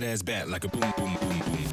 [0.00, 1.64] Bring that ass back like a boom, boom, boom, boom.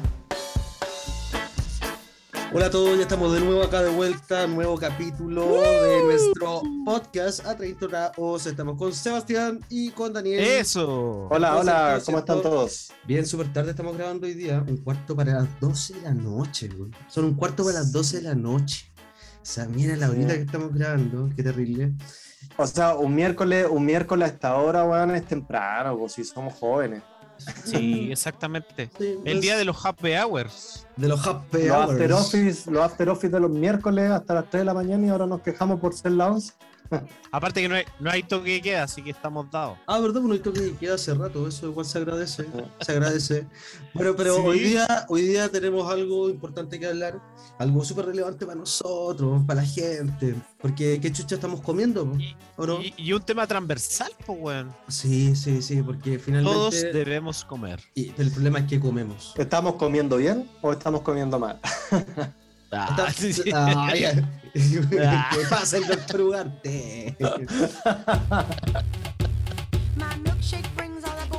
[2.52, 7.46] Hola a todos, ya estamos de nuevo acá de vuelta, nuevo capítulo de nuestro podcast
[7.46, 8.46] a 30 grados.
[8.46, 10.40] Estamos con Sebastián y con Daniel.
[10.40, 11.28] Eso.
[11.30, 12.92] Hola, hola, ¿qué ¿cómo están todos?
[13.06, 16.68] Bien, súper tarde estamos grabando hoy día, un cuarto para las 12 de la noche,
[16.68, 16.90] güey.
[17.08, 18.92] Son un cuarto para las 12 de la noche.
[19.40, 21.94] O sea, mira la horita que estamos grabando, qué terrible.
[22.58, 26.54] O sea, un miércoles, un miércoles a esta hora, weón, es temprano, pues si somos
[26.54, 27.02] jóvenes.
[27.64, 28.90] Sí, exactamente.
[28.98, 30.86] Sí, El es día de los happy hours.
[30.96, 31.90] de los happy Los hours.
[31.92, 35.10] after, office, los after office de los miércoles hasta las 3 de la mañana y
[35.10, 36.52] ahora nos quejamos por ser las 11.
[37.30, 39.78] Aparte que no hay, no hay toque de queda, así que estamos dados.
[39.86, 42.46] Ah, verdad, bueno, esto que queda hace rato, eso igual se agradece,
[42.80, 43.46] se agradece.
[43.94, 44.42] Bueno, pero Sí.
[44.44, 47.20] hoy día, hoy día tenemos algo importante que hablar,
[47.58, 52.10] algo súper relevante para nosotros, para la gente, porque qué chucha estamos comiendo?
[52.18, 52.80] Y, ¿o no?
[52.82, 54.74] y- y un tema transversal, pues, weón.
[54.88, 57.80] Sí, sí, sí, porque finalmente Todos debemos comer.
[57.94, 59.34] y el problema es que comemos.
[59.36, 61.60] ¿Estamos comiendo bien o estamos comiendo mal?
[62.70, 63.90] Ah, Está- sí, Ah.
[64.52, 67.16] ¿Qué pasa el doctor Ugarte?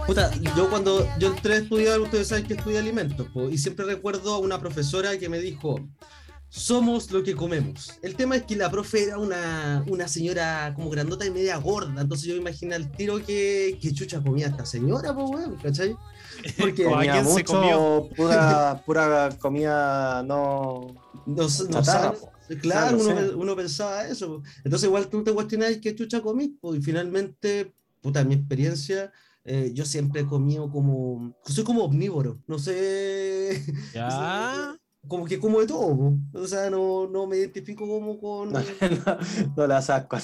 [0.07, 3.85] Puta, yo cuando yo entré a estudiar, ustedes saben que estudié alimentos, po, y siempre
[3.85, 5.79] recuerdo a una profesora que me dijo,
[6.49, 7.99] somos lo que comemos.
[8.01, 12.01] El tema es que la profe era una, una señora como grandota y media gorda,
[12.01, 15.95] entonces yo me imaginé al tiro que, que chucha comía esta señora, pues, weón, ¿cachai?
[16.57, 16.83] Porque
[17.35, 18.09] se comió.
[18.15, 20.87] pura, pura comida no.
[21.25, 21.81] no, no.
[22.61, 24.41] Claro, uno, uno pensaba eso.
[24.63, 29.11] Entonces igual tú te cuestionas qué chucha comís, po, y finalmente, puta, mi experiencia,
[29.43, 34.75] eh, yo siempre he comido como, soy como omnívoro, no sé, Ya.
[35.07, 36.13] Como que como de todo, po.
[36.33, 38.51] o sea, no, no me identifico como con...
[38.53, 38.59] No,
[39.55, 40.17] no le das asco.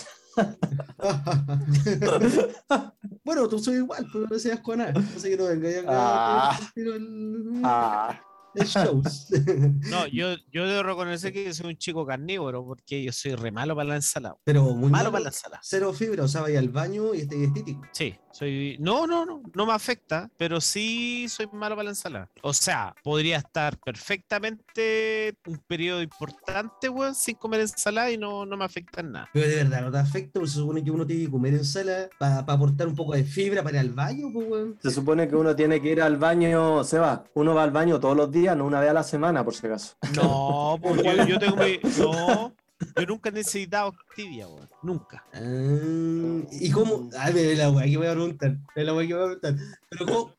[3.23, 6.59] bueno, tú soy igual, pero no seas con nada, así que no venga ya Ah.
[6.75, 8.19] el, Ah,
[8.63, 9.27] shows.
[9.89, 13.75] No, yo, yo debo reconocer que soy un chico carnívoro porque yo soy re malo
[13.75, 14.35] para la ensalada.
[14.43, 15.61] pero muy Malo malo, para la ensalada.
[15.63, 17.81] cero fibra, o sea, vaya al baño y esté estético.
[17.91, 18.77] Sí, soy.
[18.79, 22.29] No, no, no, no me afecta, pero sí soy malo para la ensalada.
[22.41, 28.57] O sea, podría estar perfectamente un periodo importante, weón, sin comer ensalada y no, no
[28.57, 29.29] me afecta en nada.
[29.33, 32.09] Pero de verdad, no te afecta, porque se supone que uno tiene que comer ensalada
[32.19, 34.77] para aportar un poco de fibra para ir al baño, pues, weón.
[34.81, 38.15] se supone que uno tiene que ir al baño, Seba, uno va al baño todos
[38.17, 39.95] los días, no una vez a la semana, por si acaso.
[40.15, 41.79] No, pues yo, yo tengo mi.
[41.97, 42.53] No,
[42.97, 44.69] yo nunca he necesitado activia, weón.
[44.83, 45.23] Nunca.
[45.33, 47.09] Ah, ¿Y cómo?
[47.17, 49.55] Ay, ve la weá que voy a preguntar, ve la weá que voy a preguntar.
[49.89, 50.33] Pero cómo,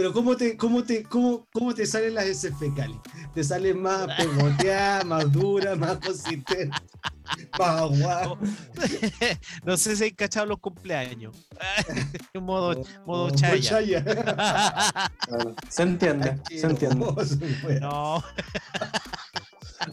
[0.00, 2.96] pero cómo te, cómo te, cómo, cómo te salen las heces fecales?
[3.34, 6.70] ¿Te salen más pegoteadas, más duras, más consistentes?
[7.58, 8.38] Más agua.
[9.62, 11.36] no sé si hay cachado los cumpleaños.
[12.40, 14.02] modo, modo chaya.
[15.28, 17.06] Bueno, se entiende, se entiende.
[17.80, 18.24] No,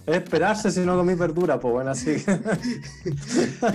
[0.05, 2.17] Es esperarse si no comí verdura, pues bueno, así.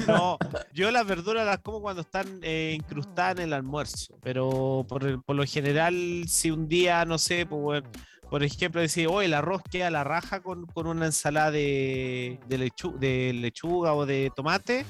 [0.07, 0.39] no.
[0.73, 4.19] Yo las verduras las como cuando están eh, incrustadas en el almuerzo.
[4.23, 7.91] Pero por, por lo general, si un día, no sé, pues, bueno,
[8.33, 12.41] por ejemplo, decir, oye, el arroz queda a la raja con, con una ensalada de,
[12.49, 14.87] de, lechu- de lechuga o de tomate.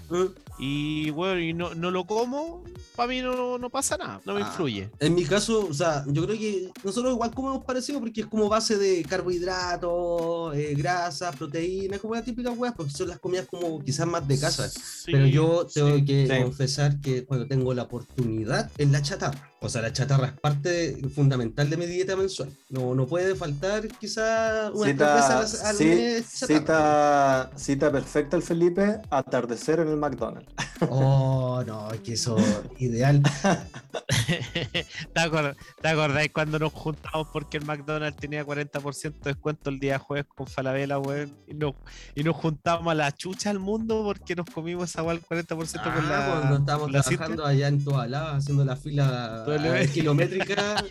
[0.60, 2.62] Y bueno, y no, no lo como,
[2.94, 4.46] para mí no, no pasa nada, no me Ah.
[4.46, 4.90] influye.
[5.00, 8.48] En mi caso, o sea, yo creo que nosotros igual comemos parecido porque es como
[8.48, 13.82] base de carbohidratos, eh, grasas, proteínas, como la típica weas, porque son las comidas como
[13.82, 14.68] quizás más de casa.
[14.68, 16.04] Sí, Pero yo tengo sí.
[16.04, 16.42] que sí.
[16.44, 19.50] confesar que cuando tengo la oportunidad es la chatarra.
[19.60, 22.50] O sea, la chatarra es parte fundamental de mi dieta mensual.
[22.68, 29.00] No, no puede faltar quizás una tres Cita, al, mes cita, cita perfecta el Felipe,
[29.10, 30.48] atardecer en el McDonald's.
[30.88, 32.36] Oh, no, es que eso
[32.78, 33.22] ideal.
[34.26, 39.78] ¿Te, acor- te acordáis cuando nos juntamos porque el McDonald's tenía 40% de descuento el
[39.78, 41.36] día jueves con Falabella, weón?
[41.46, 41.74] Y nos,
[42.14, 45.66] y nos juntamos a la chucha al mundo porque nos comimos esa al 40% con
[45.66, 46.26] Ah, la.
[46.40, 49.44] cuando estábamos con la trabajando allá en todas lados, haciendo la fila
[49.92, 50.84] kilométrica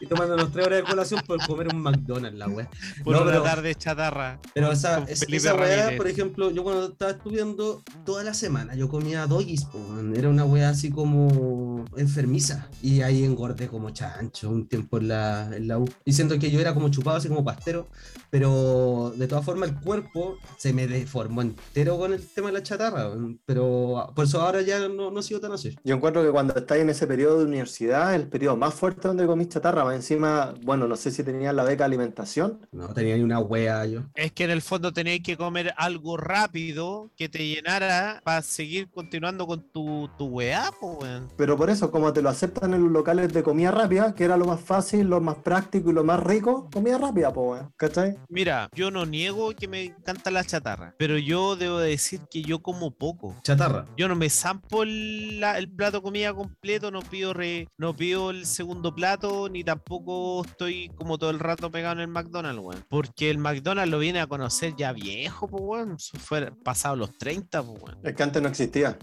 [0.00, 2.68] y tomándonos tres horas de colación por comer un McDonald's, la wea.
[2.94, 4.40] cinta por no, una pero- tarde chatarra.
[4.54, 8.88] Pero esa, es- esa weá, por ejemplo, yo cuando estaba estudiando toda la semana, yo
[8.88, 9.78] comía doggies, po,
[10.14, 12.68] era una weá así como enfermiza.
[12.82, 15.88] Y ahí engordé como chancho un tiempo en la, en la U.
[16.04, 17.88] Y siento que yo era como chupado, así como pastero,
[18.30, 22.62] pero de todas formas el cuerpo se me deformó entero con el tema de la
[22.62, 23.10] chatarra.
[23.44, 25.76] Pero por eso ahora ya no, no sigo tan así.
[25.84, 29.26] Yo encuentro que cuando estáis en ese periodo de universidad, el periodo más fuerte donde
[29.26, 32.66] comís chatarra, más encima, bueno, no sé si tenías la beca alimentación.
[32.72, 34.02] No tenía ni una wea yo.
[34.14, 38.88] Es que en el fondo tenéis que comer algo rápido que te llenara para seguir
[38.90, 41.28] continuando con tu, tu weá, po, weón.
[41.36, 44.24] Pero por eso, como te lo haces están en los locales de comida rápida, que
[44.24, 47.72] era lo más fácil, lo más práctico y lo más rico, comida rápida, po, weón.
[47.76, 48.16] ¿Cachai?
[48.28, 52.60] Mira, yo no niego que me encanta la chatarra, pero yo debo decir que yo
[52.62, 53.34] como poco.
[53.42, 53.84] Chatarra.
[53.96, 57.94] Yo no me zampo el, la- el plato de comida completo, no pido re- no
[57.96, 62.60] pido el segundo plato, ni tampoco estoy como todo el rato pegado en el McDonald's,
[62.62, 62.84] weón.
[62.88, 65.96] Porque el McDonald's lo viene a conocer ya viejo, pues, weón.
[65.98, 67.98] Eso Fue pasado los 30, pues, weón.
[68.02, 68.98] Es que antes no existía.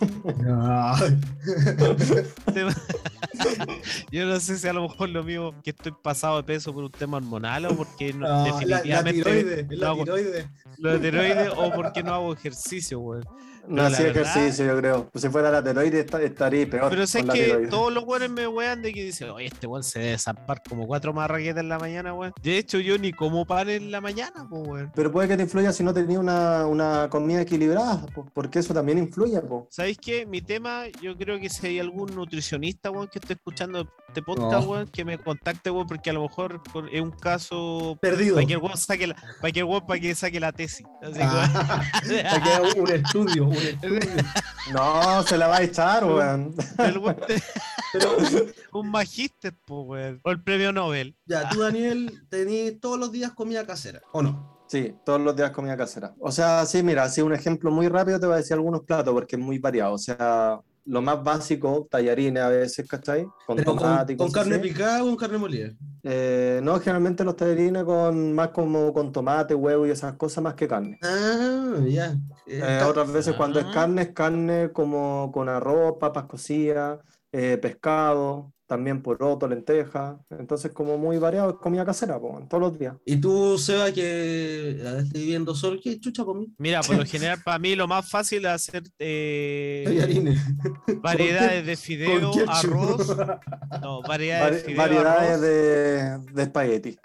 [2.52, 2.74] Tema-
[4.10, 6.84] Yo no sé si a lo mejor lo mío que estoy pasado de peso por
[6.84, 10.04] un tema hormonal o porque no- No, la, la definitivamente tiroides, es la no hago-
[10.04, 10.46] tiroides.
[10.78, 13.24] lo de tiroides o porque no hago ejercicio, weón.
[13.68, 15.08] No hacía verdad- ejercicio, yo creo.
[15.10, 16.90] Pues si fuera la tiroides esta- estaría peor.
[16.90, 19.98] Pero sé que todos los weones me wean de que dicen, oye, este weón se
[20.00, 22.32] debe zampar como cuatro marraquetas en la mañana, weón.
[22.42, 24.92] De hecho, yo ni como pan en la mañana, weón.
[24.94, 28.72] Pero puede que te influya si no tenías una, una comida equilibrada, po, porque eso
[28.74, 29.66] también influye, po.
[29.70, 30.26] ¿Sabéis qué?
[30.26, 34.64] Mi tema, yo creo que si hay algún nutricionista, weón, que esté escuchando este podcast,
[34.64, 34.70] No.
[34.72, 36.60] weón, que me contacte, weón, porque a lo mejor
[36.92, 38.34] es un caso Perdido.
[38.36, 40.86] para que el weón saque la, para que el weón para que saque la tesis.
[41.02, 41.82] Así Ah,
[42.74, 43.48] que, un estudio.
[44.72, 46.54] No, se la va a echar, weón.
[48.72, 50.20] un magíster, pues, weón.
[50.24, 51.16] O el premio Nobel.
[51.24, 54.64] Ya, tú, Daniel, tenés todos los días comida casera, ¿o no?
[54.66, 56.14] Sí, todos los días comida casera.
[56.18, 59.14] O sea, sí, mira, así un ejemplo muy rápido te voy a decir algunos platos
[59.14, 59.94] porque es muy variado.
[59.94, 63.26] O sea, lo más básico, tallarines a veces, ¿cachai?
[63.46, 65.72] Con Pero con, tomate y con cosas carne picada o con carne molida.
[66.02, 70.54] Eh, no, generalmente los tallarines con más como con tomate, huevo y esas cosas más
[70.54, 70.98] que carne.
[71.02, 72.12] Ah, ya.
[72.46, 73.72] Eh, Eh, otras veces cuando es Ah.
[73.74, 77.00] carne, es carne como con arroz, papas cocidas,
[77.32, 80.18] eh, pescado, también poroto, lenteja.
[80.30, 82.96] Entonces como muy variado, es comida casera, po, todos los días.
[83.04, 86.52] Y tú, Seba, que estás viviendo solo, ¿qué chucha comí?
[86.58, 90.40] Mira, por lo general, para mí lo más fácil es hacer eh, Tallarines.
[91.00, 93.16] variedades de fideo, arroz.
[93.80, 96.98] No, variedades de fideo, variedades arroz, de, de espagueti.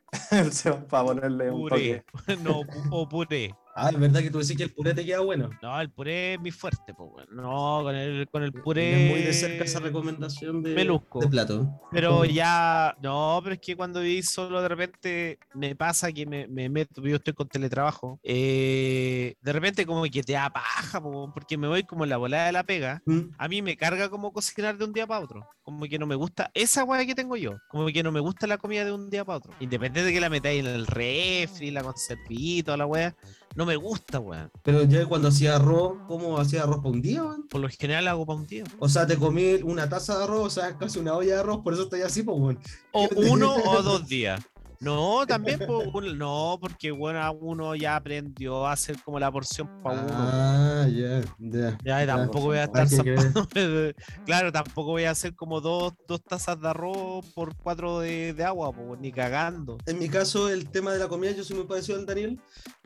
[0.89, 2.03] Para ponerle un puré.
[2.11, 2.37] toque.
[2.43, 2.61] No,
[2.91, 3.53] o puré.
[3.75, 5.49] Ah, es verdad que tú decís que el puré te queda bueno.
[5.61, 7.27] No, el puré es mi fuerte, pues, weón.
[7.31, 9.09] No, con el, con el puré.
[9.09, 11.19] muy de cerca esa recomendación de, Melusco.
[11.19, 11.79] de plato.
[11.91, 16.47] Pero ya, no, pero es que cuando viví solo de repente me pasa que me,
[16.47, 21.31] me meto, yo estoy con teletrabajo, eh, de repente como que te da paja, po,
[21.33, 23.01] porque me voy como en la volada de la pega.
[23.05, 23.21] Mm.
[23.37, 25.47] A mí me carga como cocinar de un día para otro.
[25.63, 27.57] Como que no me gusta esa weá que tengo yo.
[27.69, 29.53] Como que no me gusta la comida de un día para otro.
[29.59, 33.15] Independiente de que la metáis en el refri, la conservita, la weá.
[33.55, 34.49] No me gusta, weá.
[34.63, 37.47] Pero ya cuando hacía arroz, ¿cómo hacía arroz para un día, weón?
[37.47, 38.63] Por lo general hago para un día.
[38.79, 41.59] O sea, te comí una taza de arroz, o sea, casi una olla de arroz,
[41.63, 42.59] por eso estoy así, pues, weón.
[42.93, 44.41] O uno o dos días.
[44.81, 50.01] No, también, po, no, porque bueno, uno ya aprendió a hacer como la porción para
[50.01, 50.11] uno.
[50.11, 51.77] Ah, ya, ya.
[51.83, 52.87] Ya, y tampoco voy a estar
[54.25, 58.43] Claro, tampoco voy a hacer como dos, dos tazas de arroz por cuatro de, de
[58.43, 59.77] agua, po, ni cagando.
[59.85, 62.39] En mi caso, el tema de la comida, yo soy muy parecido al Daniel,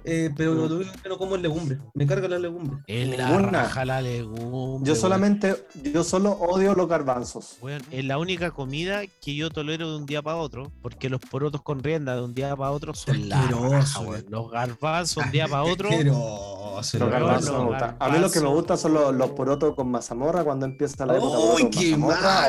[0.04, 0.58] eh, pero Mm.
[0.70, 1.78] lo único que no como es legumbre.
[1.94, 2.78] Me carga la legumbre.
[2.88, 4.88] Es la raja la legumbre.
[4.88, 7.58] Yo solamente, yo solo odio los garbanzos.
[7.62, 11.20] Weón, es la única comida que yo tolero de un día para otro, porque los
[11.22, 14.12] porotos con rienda de un día para otro son la Asqueroso, raja, weón.
[14.12, 14.26] weón.
[14.30, 15.88] Los garbanzos un día para otro.
[15.90, 17.52] Asqueroso, Los la garbanzos verdad.
[17.52, 17.96] me los gustan.
[18.00, 21.16] A mí lo que me gusta son los, los porotos con mazamorra cuando empieza la
[21.18, 21.38] época.
[21.40, 22.42] ¡Uy, qué mazamorra,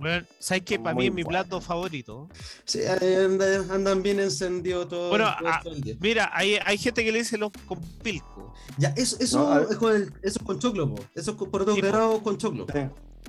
[0.00, 0.24] malo!
[0.38, 0.78] ¿sabes qué?
[0.78, 2.28] Para Muy mí es mi plato favorito.
[2.64, 3.28] Sí, eh,
[3.70, 5.74] andan, bien encendidos todo, Bueno, todo- ah, todo.
[6.00, 8.52] Mira, hay, hay gente que le dice los con pilco.
[8.76, 11.02] Ya, eso, eso, No, es, con el, eso es con choclo, po.
[11.14, 11.80] Eso es con porotos Sí,
[12.22, 12.66] con choclo.
[12.72, 12.80] Sí,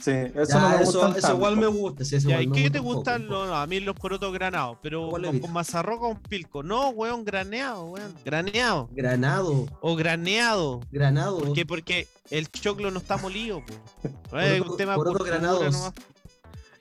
[0.02, 1.20] sí, eso Ya, no me eso, gusta.
[1.20, 2.06] eso igual me gusta.
[2.06, 3.22] Sí, eso Ya, igual ¿y me qué gusta te un gustan?
[3.24, 3.40] un poco.
[3.40, 6.64] No, no, a mí los porotos granados, pero con, con mazarroca o con pilco.
[6.64, 8.14] No, weón, graneado, weón.
[8.26, 8.90] Graneado.
[8.92, 10.82] Granado, O graneado.
[10.92, 11.40] granado.
[11.40, 11.66] ¿Por qué?
[11.66, 14.38] Porque el choclo no está molido, po.
[14.40, 15.74] Es un tema cultura granados.
[15.74, 15.94] nomás.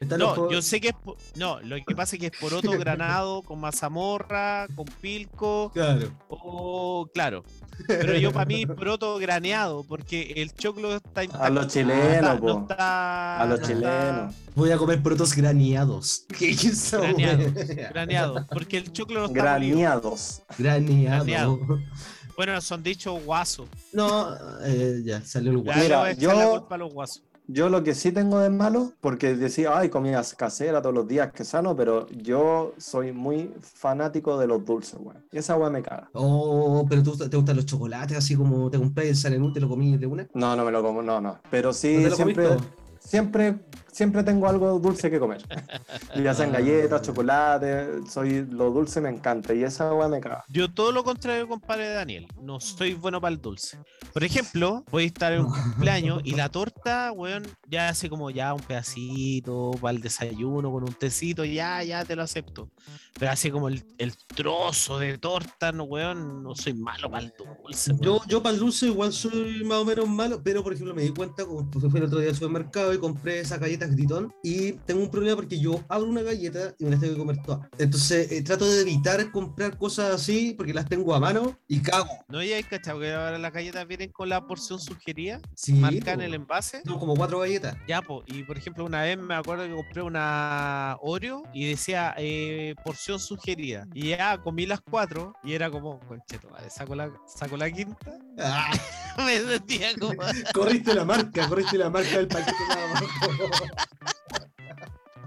[0.05, 0.95] Están No, yo sé que es.
[0.95, 6.09] po- No, lo que pasa es que es poroto granado con mazamorra, con pilco, Claro.
[6.29, 7.09] o.
[7.13, 7.45] Claro.
[7.89, 11.23] Pero yo para mí poroto graneado, porque el choclo está.
[11.41, 14.35] A los no chilenos, no está- A los no está chilenos.
[14.55, 16.25] Voy a comer porotos graneados.
[16.39, 17.01] ¿Qué es eso,
[17.91, 19.39] Graneado, porque el choclo no está.
[19.41, 20.43] Graneados.
[20.57, 21.25] Graneado.
[21.25, 21.61] Graneado.
[22.37, 23.69] Bueno, son dichos guasos.
[23.93, 24.35] No,
[24.65, 25.81] eh, ya salió el guaso.
[25.81, 27.23] Mira, la yo- culpa a los guasos.
[27.47, 31.31] Yo lo que sí tengo de malo, porque decía, ay, comida casera todos los días,
[31.33, 35.23] que sano, pero yo soy muy fanático de los dulces, weón.
[35.31, 36.09] Y esa weá me caga.
[36.15, 39.69] Oh, pero tú, te gustan los chocolates, así como te compré el Sanenú, te lo
[39.69, 40.27] comí de una.
[40.33, 41.39] No, no me lo como, no, no.
[41.51, 42.69] Pero ¿No sí, te lo siempre, comiste?
[42.99, 43.55] siempre
[43.95, 45.43] siempre tengo algo dulce que comer.
[46.25, 50.45] Ya sean galletas, chocolate, soy lo dulce me encanta y esa weá me caga.
[50.49, 52.27] Yo todo lo contrario, compadre Daniel.
[52.41, 53.79] No soy bueno para el dulce.
[54.13, 58.31] Por ejemplo, voy a estar en un cumpleaños y la torta, weón, ya hace como
[58.31, 62.71] ya un pedacito para el desayuno con un tecito, ya, ya te lo acepto.
[63.19, 67.33] Pero así como el, el trozo de torta, no, weón, no soy malo para el
[67.37, 67.93] dulce.
[67.93, 68.03] weón.
[68.03, 71.03] Yo, yo para el dulce igual soy más o menos malo, pero por ejemplo me
[71.03, 74.73] di cuenta, como fui el otro día al supermercado y compré esas galletas gritón y
[74.73, 77.69] tengo un problema porque yo abro una galleta y me las tengo que comer todas.
[77.79, 82.11] Entonces eh, trato de evitar comprar cosas así porque las tengo a mano y cago.
[82.29, 85.41] ¿No ya hay cachado que ahora las galletas vienen con la porción sugerida?
[85.55, 86.23] Sí, Marcan po.
[86.23, 86.81] el envase.
[86.83, 87.77] Tengo como cuatro galletas.
[87.89, 92.15] Ya, po, y por ejemplo, una vez me acuerdo que compré una Oreo y decía
[92.19, 93.87] eh, porción sugerida.
[93.95, 98.19] Y ya comí las cuatro y era como, concheto, vale, saco la, saco la quinta.
[98.39, 98.71] Ah,
[99.19, 100.15] me sentía como.
[100.55, 102.55] corriste la marca, corriste la marca del paquete.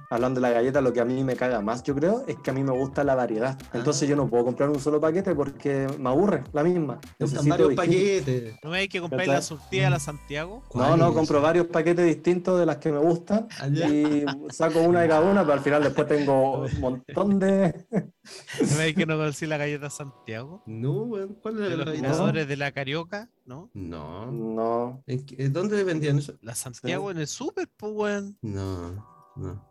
[0.09, 2.49] Hablando de la galleta, lo que a mí me caga más, yo creo, es que
[2.49, 3.59] a mí me gusta la variedad.
[3.73, 6.99] Entonces yo no puedo comprar un solo paquete porque me aburre la misma.
[7.19, 8.55] Me gustan Necesito varios paquetes.
[8.63, 10.63] ¿No me hay que comprar la surtida a la Santiago?
[10.73, 13.89] No, no, compro varios paquetes distintos de las que me gustan Allá.
[13.89, 17.85] y saco una de cada una, pero al final después tengo un montón de...
[17.91, 20.63] ¿No me hay que no conocer la galleta Santiago?
[20.65, 21.09] No,
[21.41, 22.09] ¿cuál era la los galleta?
[22.09, 23.69] jugadores de la Carioca, ¿no?
[23.73, 24.31] No.
[24.31, 26.33] No, ¿En qué- ¿Dónde vendían eso?
[26.41, 28.37] La Santiago en el súper, pues, weón.
[28.41, 29.66] No, no.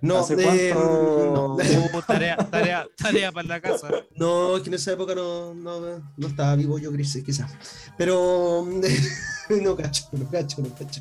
[0.00, 1.34] No, ¿Hace eh, cuánto?
[1.34, 1.54] no,
[1.94, 3.88] Uh, tarea, tarea, tarea para la casa.
[4.16, 5.80] no, es que en esa época no, no,
[6.16, 7.50] no estaba vivo yo, Chris, quizás.
[7.96, 8.66] Pero
[9.62, 11.00] no cacho, no cacho, no cacho.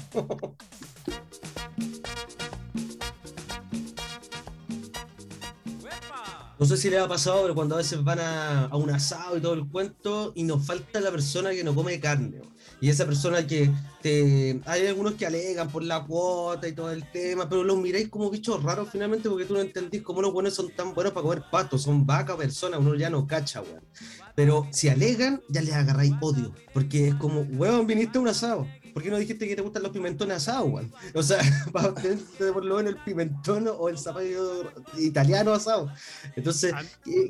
[6.59, 9.35] No sé si le ha pasado, pero cuando a veces van a, a un asado
[9.37, 12.41] y todo el cuento y nos falta la persona que no come carne.
[12.83, 13.71] Y esa persona que
[14.01, 14.59] te...
[14.65, 18.29] Hay algunos que alegan por la cuota y todo el tema, pero los miráis como
[18.29, 21.43] bichos raros finalmente porque tú no entendís cómo los buenos son tan buenos para comer
[21.49, 23.85] patos, son vaca personas, uno ya no cacha, weón.
[24.35, 28.67] Pero si alegan, ya les agarráis odio, porque es como, weón, viniste a un asado.
[28.93, 30.91] ¿Por qué no dijiste que te gustan los pimentones asados, weón?
[31.15, 31.39] O sea,
[31.71, 31.93] para
[32.53, 35.89] por lo menos el pimentón o el zapallo italiano asado.
[36.35, 36.83] Entonces, A-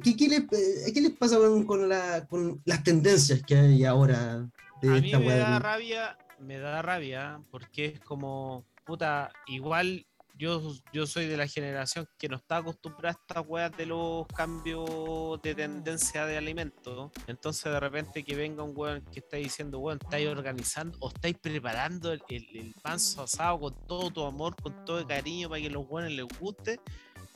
[0.03, 3.85] ¿qué, qué- les, eh, qué les pasa con, con la- con las tendencias que hay
[3.85, 4.49] ahora
[4.89, 8.65] de A mí esta me weá da del- rabia, me da rabia porque es como,
[8.85, 13.77] puta, igual yo, yo soy de la generación que no está acostumbrada a estas weas
[13.77, 17.11] de los cambios de tendencia de alimentos.
[17.27, 21.37] Entonces de repente que venga un weón que está diciendo, weón, estáis organizando o estáis
[21.37, 25.61] preparando el, el, el panzo asado con todo tu amor, con todo el cariño para
[25.61, 26.79] que los weones les guste.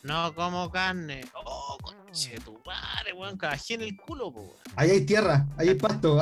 [0.08, 1.26] No como carne.
[1.34, 4.54] Oh, conche tu madre, weón, cajé en el culo, po, weón.
[4.78, 6.22] Ahí hay tierra, ahí hay pasto.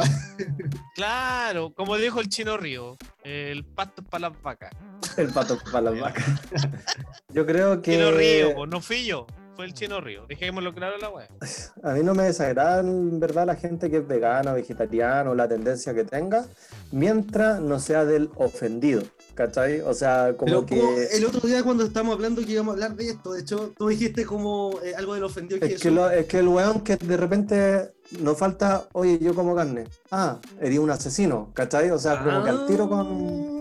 [0.96, 4.72] Claro, como dijo el chino Río, el pasto es para las vacas.
[5.18, 6.26] el pato para las vacas.
[7.30, 7.92] Yo creo que...
[7.92, 10.26] Chino Río, no fui yo, fue el chino Río.
[10.28, 11.30] Dejémoslo claro en la web.
[11.84, 15.94] A mí no me desagrada en verdad la gente que es vegana, vegetariano, la tendencia
[15.94, 16.46] que tenga,
[16.92, 19.04] mientras no sea del ofendido,
[19.36, 19.82] ¿cachai?
[19.82, 21.08] O sea, como Pero que...
[21.18, 23.90] el otro día cuando estábamos hablando que íbamos a hablar de esto, de hecho, tú
[23.90, 26.96] dijiste como eh, algo del ofendido que Es que, lo- es que el weón que
[26.96, 29.86] de repente nos falta, oye, yo como carne.
[30.12, 31.92] Ah, eres un asesino, ¿cachai?
[31.92, 33.00] O sea, como que al tiro con...
[33.08, 33.52] Ah.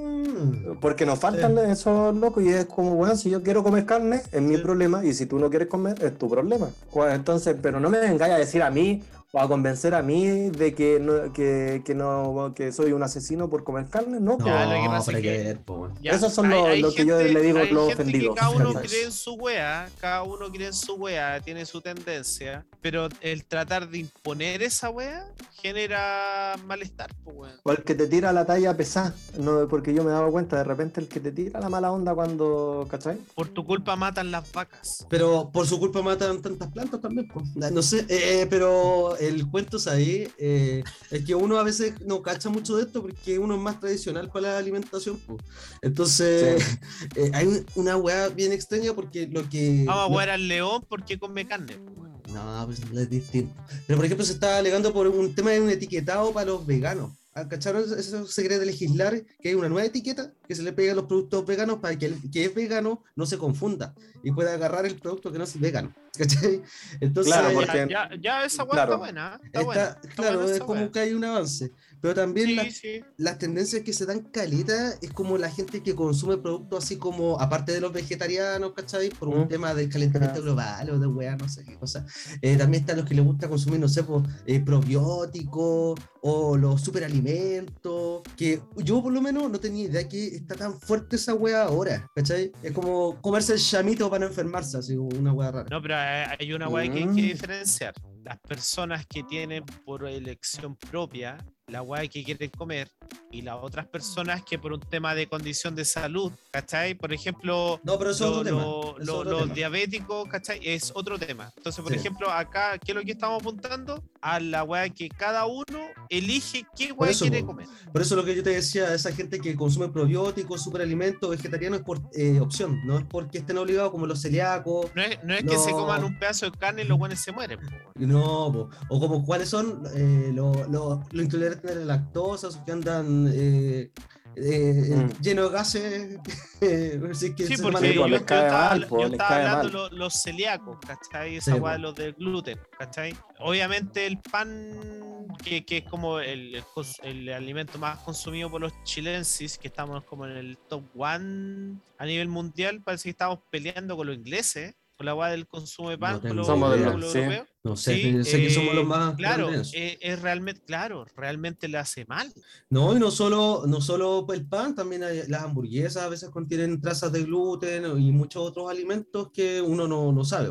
[0.80, 4.42] Porque nos faltan esos locos y es como, bueno, si yo quiero comer carne, es
[4.42, 4.62] mi Sí.
[4.62, 6.68] problema, y si tú no quieres comer, es tu problema.
[6.92, 9.02] Pues, Entonces, pero no me vengáis a decir a mí
[9.34, 13.50] o a convencer a mí de que no, que, que no, que soy un asesino
[13.50, 14.38] por comer carne, no.
[14.38, 14.46] No, pues.
[14.46, 15.58] Ya, lo que pasa es que.
[16.00, 18.36] Ya, Esos son los- lo que yo le digo hay los gente que ofendidos.
[18.36, 22.64] Cada uno cree en su wea, cada uno cree en su wea, tiene su tendencia,
[22.80, 25.26] pero el tratar de imponer esa wea
[25.60, 27.52] genera malestar, pues weón.
[27.64, 30.64] O el que te tira la talla pesada, no, porque yo me dado cuenta, de
[30.64, 33.16] repente el que te tira la mala onda cuando, ¿cachai?
[33.34, 35.06] Por tu culpa matan las vacas.
[35.08, 37.42] Pero por su culpa matan tantas plantas también, po.
[37.54, 42.22] No sé, eh, pero el cuento es ahí, eh, es que uno a veces no
[42.22, 45.36] cacha mucho de esto porque uno es más tradicional para la alimentación, po.
[45.82, 46.62] Entonces,
[47.16, 49.84] eh, hay un- una weá bien extraña porque lo que...
[49.86, 51.76] Vamos a jugar al león porque come carne.
[51.78, 52.10] pues.
[52.32, 53.54] No, pues es distinto.
[53.86, 57.12] Pero por ejemplo se está alegando por un tema de un etiquetado para los veganos.
[57.34, 57.82] ¿Ah, ¿Cacharon?
[57.84, 60.94] Eso- Eso se quiere legislar, que hay una nueva etiqueta que se le pega a
[60.94, 64.86] los productos veganos para que el que es vegano no se confunda y pueda agarrar
[64.86, 65.94] el producto que no es vegano.
[66.18, 66.62] ¿Cachai?
[67.00, 68.92] Entonces, Claro, Ya- porque- ya, ya esa wea claro.
[68.92, 69.40] está buena.
[69.44, 69.82] Está, está- buena.
[69.82, 70.90] está claro, buena es como wea.
[70.92, 71.72] que hay un avance.
[72.00, 73.00] Pero también Sí, las, sí.
[73.16, 77.40] las tendencias que se dan caleta es como la gente que consume productos así como,
[77.40, 79.08] aparte de los vegetarianos, ¿cachai?
[79.08, 79.48] Por un Mm.
[79.48, 80.42] tema del calentamiento Ah.
[80.42, 82.06] global o de weá, no sé qué cosa.
[82.42, 86.80] Eh, también están los que les gusta consumir, no sé, pues, eh, probióticos o los
[86.80, 91.34] superalimentos alimentos, que yo por lo menos no tenía idea que está tan fuerte esa
[91.34, 92.50] wea ahora, ¿cachai?
[92.62, 95.68] Es como comerse el chamito para no enfermarse, así una wea rara.
[95.70, 97.16] No, pero hay una weá que hay Mm.
[97.16, 97.94] que diferenciar.
[98.22, 101.36] Las personas que tienen por elección propia
[101.68, 102.90] la weá que quieren comer
[103.30, 106.94] y las otras personas que por un tema de condición de salud, ¿cachai?
[106.94, 110.60] Por ejemplo, No, pero eso es lo- lo- es lo- los diabéticos, ¿cachai?
[110.62, 111.50] Es otro tema.
[111.56, 111.98] Entonces, por Sí.
[111.98, 114.04] ejemplo, acá, ¿qué es lo que estamos apuntando?
[114.20, 115.64] A la weá que cada uno
[116.10, 117.66] elige qué weá eso, quiere comer.
[117.92, 121.84] Por eso lo que yo te decía, esa gente que consume probióticos, superalimentos, vegetarianos, es
[121.84, 125.42] por eh, opción, no es porque estén obligados como los celíacos, No es, no es
[125.42, 125.78] que se No.
[125.78, 127.58] coman un pedazo de carne y los buenos se mueren.
[127.58, 127.66] po.
[127.96, 128.70] No, po.
[128.88, 133.90] o como cuáles son eh, los los intolerantes la lactosa, que andan eh,
[134.36, 135.22] eh, Mm.
[135.22, 136.18] llenos de gases.
[136.60, 137.00] eh,
[137.36, 139.72] que Sí, porque yo, pues, yo estaba, mal, pues, yo les estaba cae hablando mal.
[139.92, 141.36] lo- los celíacos, ¿cachai?
[141.36, 141.78] Esa Sí, de pues.
[141.80, 143.14] los del gluten, ¿cachai?
[143.38, 146.64] Obviamente el pan, que, que es como el, el
[147.02, 152.04] el alimento más consumido por los chilenses, que estamos como en el top one a
[152.06, 155.98] nivel mundial, parece que estamos peleando con los ingleses, con la weá del consumo de
[155.98, 157.18] pan, No con tengo los, Somos de con los- los sí.
[157.18, 157.48] europeos.
[157.64, 161.66] No sé, Sí, sé que somos eh, los más Claro, eh, es realmente, claro, realmente
[161.68, 162.30] le hace mal.
[162.68, 166.80] No, y no solo, no solo el pan, también hay- las hamburguesas a veces contienen
[166.80, 170.50] trazas de gluten y muchos otros alimentos que uno no, no sabe.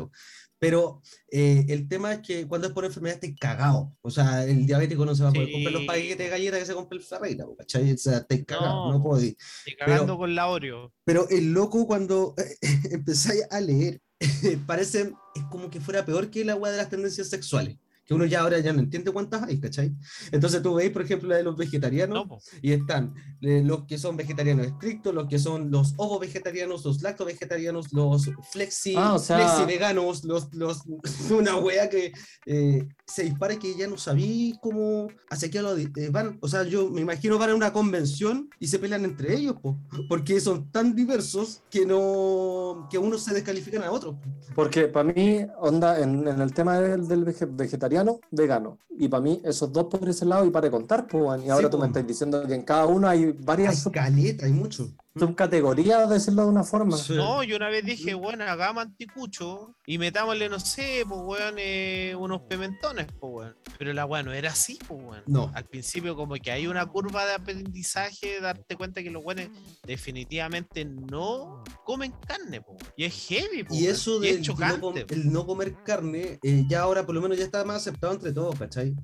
[0.58, 3.92] Pero eh, el tema es que cuando es por enfermedad estáis cagado.
[4.00, 5.52] O sea, el diabético no se va a poder Sí.
[5.52, 7.92] comprar los paquetes de galletas que se compra el Ferreira, ¿cachai?
[7.92, 8.92] O sea, estáis cagado, No.
[8.98, 9.36] no, podéis.
[9.66, 10.92] Y cagando Pero- con la Oreo.
[11.04, 12.34] Pero el loco cuando
[12.90, 14.00] empezáis a leer,
[14.66, 17.78] parece, es como que fuera peor que la weá de las tendencias sexuales.
[18.06, 19.94] Que uno ya ahora ya no entiende cuántas hay, ¿cachai?
[20.30, 23.96] Entonces tú veis, por ejemplo, la de los vegetarianos, No, y están eh, los que
[23.98, 29.14] son vegetarianos estrictos, los que son los ovo vegetarianos, los lacto vegetarianos, los flexi, Ah,
[29.14, 30.82] o sea- flexi veganos, los, los,
[31.30, 32.12] una wea que
[32.46, 36.38] eh, se dispara que ya no sabí cómo, hacia qué lado eh, van.
[36.42, 39.78] O sea, yo me imagino van a una convención y se pelean entre ellos, po,
[40.08, 44.16] porque son tan diversos que no, que unos se descalifican a otros.
[44.54, 47.46] Porque para mí, onda, en, en el tema del, del vege-
[47.94, 48.78] vegetariano, vegano.
[48.98, 51.44] Y para mí, esos dos por ese lado y para contar, pues.
[51.44, 53.92] Y ahora Sí, tú me estás diciendo que en cada uno hay Hay varias sub-
[53.92, 54.88] caleta, hay mucho.
[55.16, 56.96] Subcategorías, de decirlo de una forma.
[56.96, 57.14] Sí.
[57.14, 62.14] No, yo una vez dije, bueno, hagamos anticucho y metámosle, no sé, pues, weón, eh,
[62.18, 63.56] unos pimentones, pues, weón.
[63.78, 65.22] Pero la weón no era así, pues, weón.
[65.26, 65.50] No.
[65.54, 69.50] Al principio, como que hay una curva de aprendizaje, darte cuenta que los weones
[69.86, 72.78] definitivamente no comen carne, pues.
[72.96, 73.80] Y es heavy, pues.
[73.80, 74.80] Y eso Y es del no chocante.
[74.80, 75.14] com- po.
[75.14, 78.32] el no comer carne, eh, ya ahora por lo menos ya está más aceptado entre
[78.32, 78.94] todos, ¿cachai?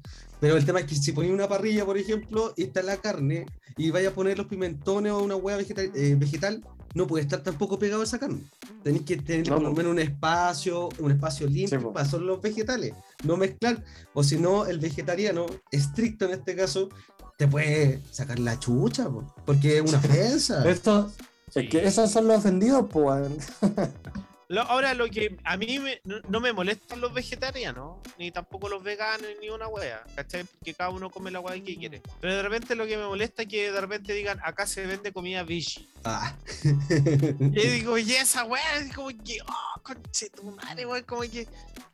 [0.40, 3.46] Pero el tema es que si ponéis una parrilla, por ejemplo, y está la carne,
[3.76, 7.42] y vaya a poner los pimentones o una hueá vegetal, eh, vegetal, no puede estar
[7.42, 8.40] tampoco pegado a esa carne.
[8.83, 12.26] Tenéis que tener No, por lo menos un espacio, un espacio limpio Sí, para solo
[12.26, 13.85] los vegetales, no mezclar.
[14.14, 16.88] O si no, el vegetariano, estricto en este caso,
[17.37, 20.68] te puede sacar la chucha, po, porque es una ofensa.
[20.68, 21.11] Esto,
[21.53, 21.61] Sí.
[21.61, 23.29] es que esos son los ofendidos, pues.
[24.51, 28.69] Lo- ahora, lo que a mí me- no, no me molestan los vegetarianos, ni tampoco
[28.69, 30.43] los veganos, ni una wea, ¿cachai?
[30.43, 32.03] Porque cada uno come la wea que quiere.
[32.21, 35.13] Pero de repente lo que me molesta es que de repente digan, acá se vende
[35.13, 35.89] comida veggie.
[36.03, 36.35] Ah.
[36.65, 36.65] Y
[37.69, 41.47] digo, y esa weá, es como que, oh, conche tu madre, weón, como que,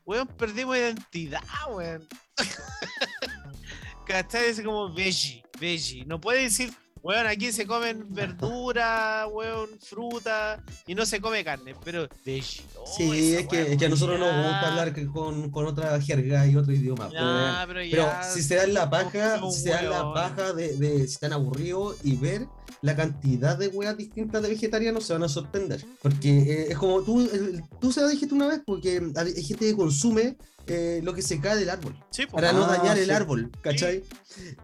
[0.07, 2.09] weón, perdimos identidad, weón.
[4.07, 4.47] ¿Cachai?
[4.47, 6.07] Es como veggie, veggie.
[6.07, 6.73] No puede decir,
[7.07, 12.64] weón, aquí se comen verdura, weón, fruta, y no se come carne, pero veggie.
[12.77, 14.42] Oh, Sí, es que, es que a nosotros nos ya.
[14.42, 17.09] gusta hablar con, con otra jerga y otro idioma.
[17.12, 21.14] Ya, pero si se dan la paja, si se dan la paja de, de si
[21.14, 22.49] están aburridos y ver
[22.83, 25.85] la cantidad de weas distintas de vegetarianos, se van a sorprender.
[26.02, 29.66] Porque eh, es como tú, el- tú se lo dijiste una vez, porque hay gente
[29.66, 30.37] que consume
[30.68, 33.11] eh, lo que se cae del árbol, Sí, para no Ah, dañar el sí.
[33.12, 34.02] árbol, ¿cachai?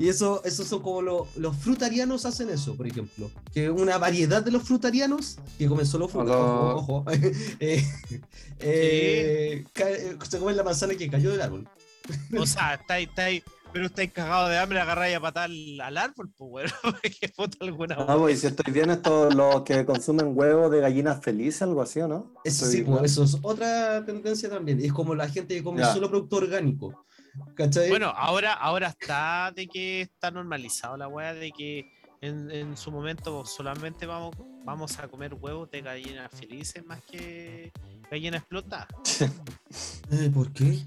[0.01, 3.31] Y eso, eso son como lo- los frutarianos hacen eso, por ejemplo.
[3.55, 6.75] Que una variedad de los frutarianos, que comen solo fruta, Hola.
[6.75, 7.05] ojo, ojo,
[7.61, 7.85] eh,
[8.59, 11.69] eh, cae- se comen la manzana que cayó del árbol.
[12.37, 16.31] O sea, estáis, estáis, pero estáis cagados de hambre, agarráis a patar al, al árbol,
[16.37, 20.33] pues, weón, porque puta alguna Ah, pues, y si estoy bien, estos los que consumen
[20.37, 22.35] huevos de gallinas felices, algo así, ¿o no?
[22.45, 24.81] Eso sí, pues, eso es otra tendencia también.
[24.81, 25.93] Es como la gente que come Ya.
[25.93, 27.05] solo producto orgánico.
[27.55, 27.89] ¿Cachai?
[27.89, 32.91] Bueno, ahora, ahora está de que está normalizado la weá de que en, en su
[32.93, 37.72] momento solamente vamos, vamos a comer huevos de gallinas felices más que
[38.11, 38.88] gallinas explotadas.
[40.11, 40.87] Eh, ¿Por qué?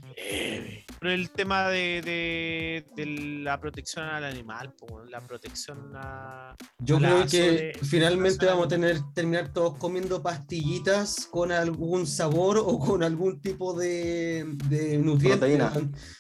[1.00, 3.06] Por el tema de, de- de
[3.44, 4.74] la protección al animal,
[5.10, 6.56] la protección a.
[6.80, 12.06] Yo la creo que sobre- finalmente vamos a tener terminar todos comiendo pastillitas con algún
[12.06, 15.38] sabor o con algún tipo de, de nutriente.
[15.40, 15.74] Proteína.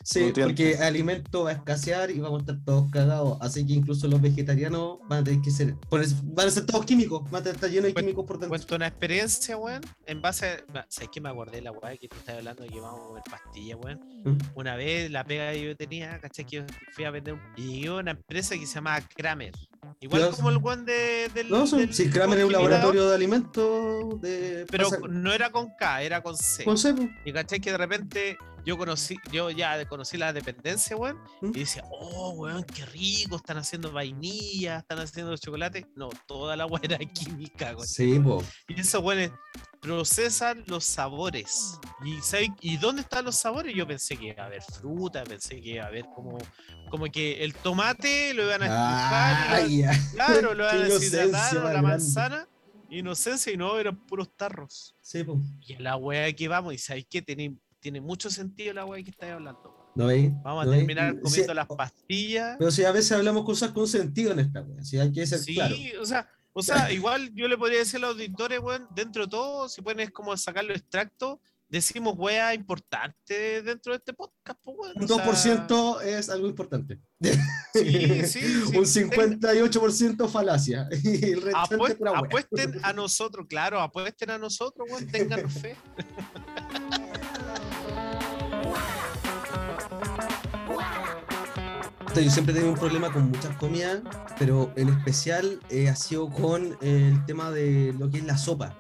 [0.04, 0.44] Sí, Nutriente.
[0.44, 3.38] porque alimento va a escasear y vamos a estar todos cagados.
[3.42, 7.30] Así que incluso los vegetarianos van a tener que ser, van a ser todos químicos,
[7.30, 8.50] van a estar llenos de químicos por dentro.
[8.50, 10.86] Cuento una experiencia, weón, en base a.
[10.90, 13.08] ¿Sabes que me acordé de la weá que tú estás hablando de que vamos a
[13.08, 14.00] comer pastillas, weón?
[14.24, 14.38] ¿Mm?
[14.56, 16.46] Una vez la pega que yo tenía, ¿cachai?
[16.46, 17.42] Que yo fui a vender un...
[17.58, 19.54] Y una empresa que se llamaba Kramer.
[20.00, 20.36] Igual Dios.
[20.36, 21.50] como el weón de, del.
[21.50, 25.70] No, del si Kramer es un laboratorio de alimentos de Pero pasa- no era con
[25.78, 26.64] K, era con C.
[26.64, 27.08] con cepo.
[27.26, 31.52] Y caché que de repente yo conocí, yo ya conocí la dependencia, weón, ¿Mm?
[31.56, 35.86] y decía, oh, weón, qué rico, están haciendo vainilla, están haciendo chocolate.
[35.96, 37.88] No, toda la weá era química, weón.
[37.88, 38.44] Sí, po.
[38.68, 39.32] Y esos weones
[39.90, 41.80] procesan los sabores.
[42.04, 42.56] ¿Y, ¿saben?
[42.60, 43.74] ¿Y dónde están los sabores?
[43.76, 46.38] Yo pensé que iba a haber fruta, pensé que iba a haber como,
[46.90, 50.10] como que el tomate lo iban a estrujar, y lo- Ay, ya.
[50.14, 52.50] claro, lo iban a deshidratar, la manzana,
[52.90, 54.96] inocencia, y no, eran puros tarros.
[55.02, 55.40] Sí, po.
[55.62, 59.04] Y en la weá que vamos, y sabéis que tiene, tiene mucho sentido la weá
[59.04, 59.72] que estáis hablando.
[59.96, 60.30] ¿No veis?
[60.44, 60.82] Vamos a ¿No veis?
[60.82, 62.56] terminar Sí, comiendo las pastillas.
[62.60, 65.40] Pero si a veces hablamos cosas con sentido en esta wea, si hay que ser
[65.40, 65.76] Sí, claro.
[66.02, 69.30] o sea, o sea, igual yo le podría decir a los auditores, weón, dentro de
[69.30, 71.38] todo, si pueden es como sacar los extractos,
[71.68, 74.94] decimos weá importante dentro de este podcast, pues, weón.
[74.96, 77.02] Un o sea, 2% es algo importante.
[77.74, 78.40] Sí, sí, sí.
[78.78, 80.88] Un 58% falacia.
[81.04, 82.20] Y el restante Apue- pura wea.
[82.22, 85.76] apuesten a nosotros, claro, apuesten a nosotros, weón, tengan fe.
[92.22, 94.00] Yo siempre he tenido un problema con muchas comidas,
[94.40, 98.76] pero en especial eh, ha sido con el tema de lo que es la sopa.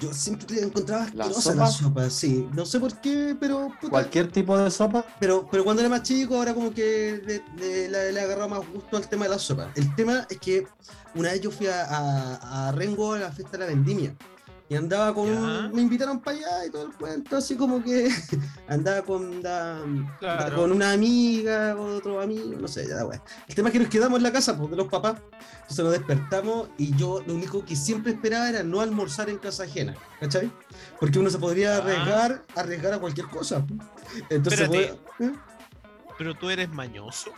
[0.00, 1.88] Yo siempre encontraba ¿La asquerosa la sopa?
[1.88, 2.48] sopa, sí.
[2.54, 5.04] No sé por qué, pero puta, Cualquier tipo de sopa.
[5.18, 8.68] Pero, pero cuando era más chico, ahora como que le, le, le, le agarraba más
[8.72, 9.70] gusto al tema de la sopa.
[9.74, 10.66] El tema es que
[11.14, 14.14] una vez yo fui a, a, a Rengo a la fiesta de la vendimia.
[14.70, 18.08] Y andaba con un- Me invitaron para allá y todo el cuento, así como que
[18.68, 19.82] andaba con, da-
[20.20, 20.54] Claro.
[20.56, 23.20] con una amiga, con otro amigo, no sé, ya da wea.
[23.48, 25.16] El tema es que nos quedamos en la casa pues, de los papás.
[25.62, 29.64] Entonces nos despertamos y yo lo único que siempre esperaba era no almorzar en casa
[29.64, 30.50] ajena, ¿cachai?
[31.00, 31.78] Porque uno se podría Ah.
[31.78, 33.64] arriesgar, arriesgar a cualquier cosa.
[34.30, 34.96] Entonces, Espérate.
[35.18, 35.32] voy- ¿eh?
[36.16, 37.32] Pero tú eres mañoso.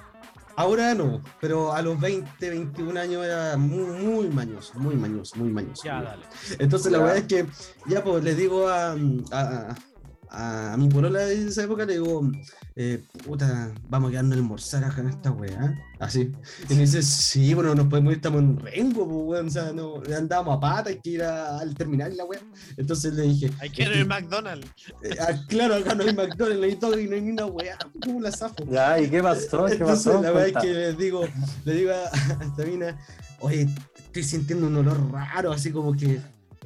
[0.57, 5.51] Ahora no, pero a los 20, 21 años era muy, muy mañoso, muy mañoso, muy
[5.51, 5.83] mañoso.
[5.85, 6.25] Ya, dale.
[6.59, 7.47] Entonces la verdad es que
[7.87, 8.95] ya pues le digo a,
[9.33, 9.75] a,
[10.35, 12.23] a, a mi polola de esa época, le digo,
[12.75, 16.33] eh, puta, vamos a quedarnos a almorzar acá en esta weá, así.
[16.71, 19.73] Y me dice, sí, bueno, nos podemos ir, estamos en Rengo, pues weón, o sea,
[19.73, 22.41] no, andábamos a pata, hay que ir a- al terminal y la weá.
[22.79, 24.67] Entonces le dije, Hay que ir al McDonald's.
[25.03, 27.47] eh, ah, claro, acá no hay McDonald's, no hay todo y no hay ni una
[27.47, 28.65] weá, ¿cómo la zafo?
[28.71, 29.67] Ya, ¿y qué pasó?
[29.67, 30.23] ¿Qué Entonces, pasó?
[30.23, 31.25] la verdad es que les digo,
[31.67, 32.99] le digo a, a esta mina,
[33.41, 33.69] oye,
[34.07, 36.21] estoy sintiendo un olor raro, así como que,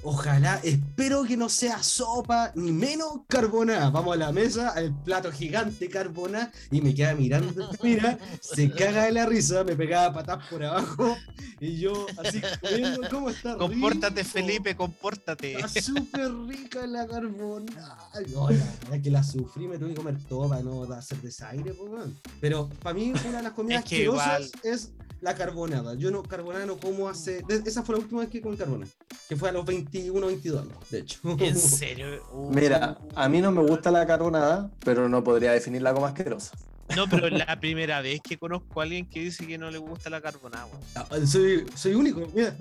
[0.07, 3.91] ojalá, espero que no sea sopa, ni menos carbonada.
[3.91, 9.05] Vamos a la mesa, al plato gigante carbonada, y me queda mirando, mira, se caga
[9.07, 11.17] de la risa, me pegaba patas por abajo,
[11.61, 13.57] y yo así, comiendo, ¿cómo está?
[13.57, 14.33] Compórtate, rico?
[14.33, 15.59] Felipe, compórtate.
[15.59, 18.09] Está súper rica la carbonada.
[18.33, 21.73] No, la verdad que la sufrí, me tuve que comer todo para no hacer desaire,
[21.73, 22.17] weón.
[22.41, 24.93] Pero para mí una de las comidas Es que igual- es
[25.27, 25.95] la carbonada.
[25.95, 27.43] Yo no, carbonada no como hace...
[27.43, 28.91] de- esa fue la última vez que comí carbonada.
[29.29, 31.19] Que fue a los 21, 22 años, de hecho.
[31.39, 32.07] En serio.
[32.33, 32.51] Uh.
[32.55, 36.57] Mira, a mí no me gusta la carbonada, pero no podría definirla como asquerosa.
[36.95, 39.79] No, pero es la primera vez que conozco a alguien que dice que no le
[39.79, 40.67] gusta la carbonada.
[40.67, 40.81] weón.
[40.95, 42.57] Ah, soy, soy único, mira.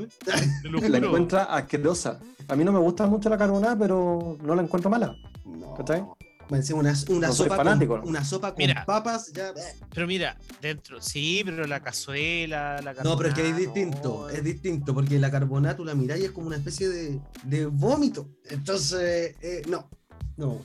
[0.90, 2.20] La encuentra asquerosa.
[2.48, 5.16] A mí no me gusta mucho la carbonada, pero no la encuentro mala.
[5.46, 5.76] No.
[5.76, 6.04] ¿Cachai?
[6.50, 8.08] Me decía una, una No sopa fanático, con, ¿no?
[8.08, 8.86] una sopa con Mira.
[8.86, 9.50] papas, ya...
[9.50, 9.54] eh.
[9.94, 14.30] Pero mira, dentro, sí, pero la cazuela, la No, pero es que es distinto, no,
[14.30, 17.66] es distinto, porque la carbonada tú la mirás y es como una especie de, de
[17.66, 18.30] vómito.
[18.50, 19.90] Entonces, eh, no,
[20.38, 20.62] no.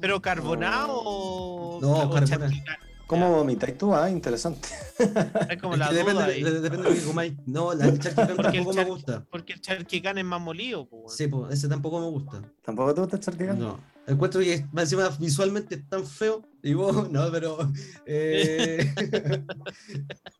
[0.00, 1.80] Pero carbonado o.
[1.80, 2.26] No, o carbonada.
[2.26, 2.76] charquicán?
[3.06, 3.94] ¿Cómo vomitáis tú?
[3.94, 4.66] Ah, interesante.
[5.50, 6.42] Es como Es la duda depende, ahí.
[6.42, 7.32] de- depende de lo que comáis.
[7.44, 9.24] No, la charquicán el tampoco me gusta.
[9.30, 11.14] Porque el charquicán es más molido, pues.
[11.16, 12.40] Sí, pues, ese tampoco me gusta.
[12.64, 13.58] ¿Tampoco te gusta el charquicán?
[13.58, 13.78] No.
[14.06, 16.42] Encuentro que encima visualmente es tan feo.
[16.64, 17.58] Y vos, no, pero.
[18.06, 18.90] eh,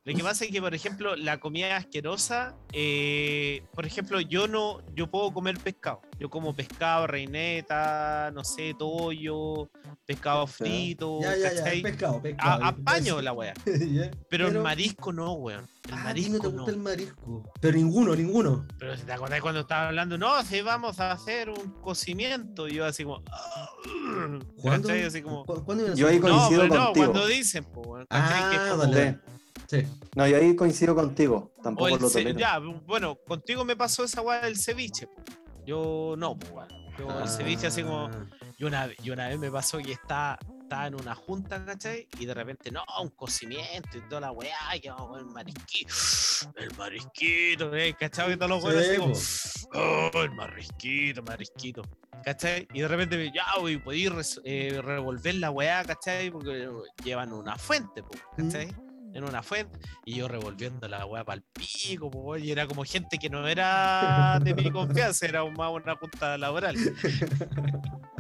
[0.05, 4.81] Lo que pasa es que, por ejemplo, la comida asquerosa, eh, por ejemplo, yo no,
[4.95, 6.01] yo puedo comer pescado.
[6.19, 9.69] Yo como pescado, reineta, no sé, toyo,
[10.07, 11.83] pescado frito, ya, ya, ya, ¿cachai?
[11.83, 12.65] pescado, pescado.
[12.65, 13.55] A, apaño la wea.
[13.95, 15.67] Ya, Pero, el marisco no, weón.
[15.89, 16.53] El Ah, a ti no marisco te no.
[16.55, 17.53] gusta el marisco.
[17.61, 18.67] Pero ninguno, ninguno.
[18.79, 22.75] Pero si te acordás cuando estaba hablando, no, si vamos a hacer un cocimiento, y
[22.75, 23.23] yo así como.
[24.63, 24.89] ¿Cuándo?
[24.89, 25.05] ¿cachai?
[25.05, 25.45] Así como.
[25.45, 26.93] ¿Cu- ¿Cuándo iban a hacer ahí No, coincido no, contigo.
[27.13, 28.51] cuando dicen, po, weón, ¿cachai?
[28.51, 29.19] Que es Ah, como- dale.
[29.67, 29.83] Sí.
[30.15, 31.53] No, y ahí coincido contigo.
[31.63, 32.39] Tampoco lo ce- tolero.
[32.39, 35.07] ya, bueno, contigo me pasó esa weá del ceviche.
[35.07, 35.23] po.
[35.67, 36.69] Yo no, po, weón.
[36.99, 37.23] Yo Ah.
[37.23, 38.11] el ceviche así como.
[38.59, 42.09] Y una, vez- y una vez me pasó que estaba, estaba en una junta, ¿cachai?
[42.19, 45.95] Y de repente, no, un cocimiento y toda la weá, que vamos con el marisquito.
[46.57, 47.95] El marisquito, ¿eh?
[47.99, 48.31] ¿cachai?
[48.31, 48.99] Que todos los weones así
[49.71, 49.81] como,
[50.15, 51.83] oh, el marisquito, marisquito.
[52.25, 52.67] ¿Cachai?
[52.73, 56.31] Y de repente, ya, güey, podí res- eh, revolver la weá, ¿cachai?
[56.31, 56.69] Porque
[57.05, 58.03] llevan una fuente,
[58.37, 58.69] ¿cachai?
[59.13, 62.83] En una fuente, y yo revolviendo la weá para el pico, po, y era como
[62.85, 66.75] gente que no era de mi confianza, era más una punta laboral.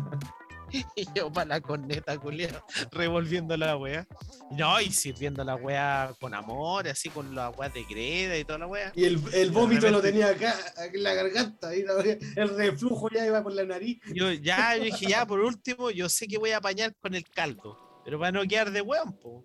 [0.96, 4.06] Y yo para la corneta, culiao, revolviendo la weá.
[4.50, 8.58] No, y sirviendo la weá con amor, así con la weá de greda y toda
[8.60, 8.92] la weá.
[8.94, 10.54] Y el, el vómito lo tenía acá,
[10.92, 14.00] en la garganta, y la- el reflujo ya iba por la nariz.
[14.12, 17.24] Yo ya yo dije, ya por último, yo sé que voy a apañar con el
[17.28, 19.44] caldo, pero para no quedar de weón, po.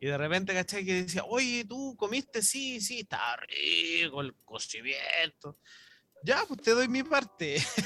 [0.00, 0.84] Y de repente, ¿cachai?
[0.84, 2.42] Que decía, oye, ¿tú comiste?
[2.42, 5.58] Sí, sí, está rico el cocimiento.
[6.24, 7.56] Ya, pues te doy mi parte.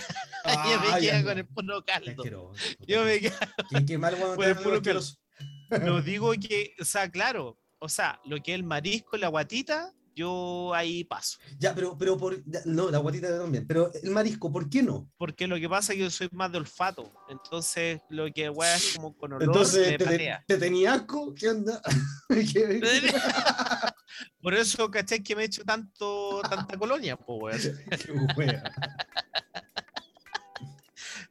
[0.44, 1.24] yo me Ah, ya.
[1.24, 2.52] con el puro caldo.
[2.86, 3.32] Yo me quedé,
[3.68, 8.40] Qué, qué mal cuando te el no digo que, o sea, claro, o sea, lo
[8.42, 11.38] que es el marisco, la guatita, yo ahí paso.
[11.58, 12.42] Ya, pero, pero por.
[12.46, 13.66] ya, no, la guatita también.
[13.66, 15.10] Pero el marisco, ¿por qué no?
[15.18, 17.12] Porque lo que pasa es que yo soy más de olfato.
[17.28, 21.34] Entonces, lo que weá es como con olor Entonces, me ¿te, te, te tenía asco?
[21.34, 21.80] ¿Qué onda?
[22.28, 22.80] ¿Qué-
[24.40, 25.22] Por eso, ¿cachai?
[25.22, 27.58] Que me he hecho tanto, tanta colonia, po, weón.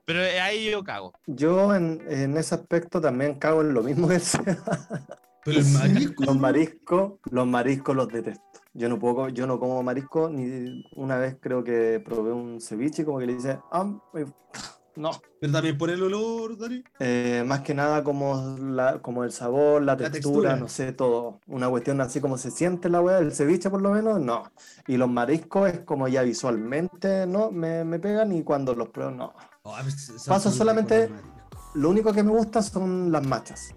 [0.05, 1.13] Pero ahí yo cago.
[1.25, 4.19] Yo en, en ese aspecto también cago en lo mismo que.
[5.43, 6.23] Pero el marisco.
[6.23, 8.41] Los mariscos, los mariscos los detesto.
[8.73, 13.01] Yo no puedo, yo no como marisco, ni una vez creo que probé un ceviche
[13.01, 14.25] y como que le dice, ah, eh,
[14.97, 15.11] no.
[15.39, 16.83] Pero también por el olor, Dani.
[16.99, 20.55] Eh, más que nada como, la, como el sabor, la textura, textura.
[20.55, 21.39] no sé, todo.
[21.47, 24.51] Una cuestión así como se siente la weá, el ceviche por lo menos, no.
[24.87, 29.11] Y los mariscos es como ya visualmente, no, me, me pegan y cuando los pruebo,
[29.11, 29.33] no.
[29.63, 29.75] Oh,
[30.27, 31.09] Paso solamente-.
[31.75, 33.75] Lo único que me gusta son las machas.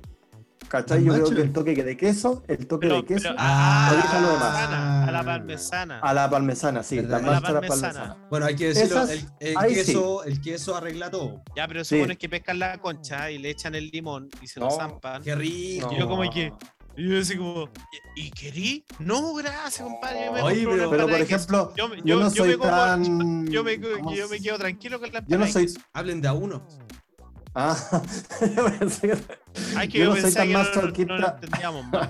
[0.71, 1.03] ¿Cachai?
[1.05, 3.89] ¿Las Yo creo que el toque de queso, el toque Pero, de queso, pero- Ah,
[3.89, 5.09] a, lo demás.
[5.09, 5.99] a la parmesana.
[5.99, 8.17] a la parmesana, sí, la la parmesana.
[8.31, 9.75] Bueno, hay que decirlo, Esas- el, sí.
[9.75, 11.43] queso, el queso arregla todo.
[11.57, 11.97] Ya, pero Sí.
[11.97, 15.21] supones que pescan la concha y le echan el limón y se lo zampan.
[15.25, 15.91] Qué rico.
[15.93, 16.53] Y yo como que-
[16.97, 17.69] Y yo así como,
[18.15, 18.85] ¿y querí?
[19.01, 20.27] No, gracias, compadre.
[20.27, 22.71] yo me Oye, pero- por ejemplo, yo, me- yo yo- no yo soy me como-
[22.71, 23.47] tan.
[23.49, 25.73] yo me, ¿cómo yo se- quedo tranquilo con la Yo no soy.
[25.93, 26.67] Hablen de a uno.
[27.55, 27.77] Ah,
[28.57, 29.19] yo pensé que-
[29.77, 31.13] Ay, que yo yo, no soy tan que no, no, masoquista.
[31.15, 32.09] no lo entendíamos más.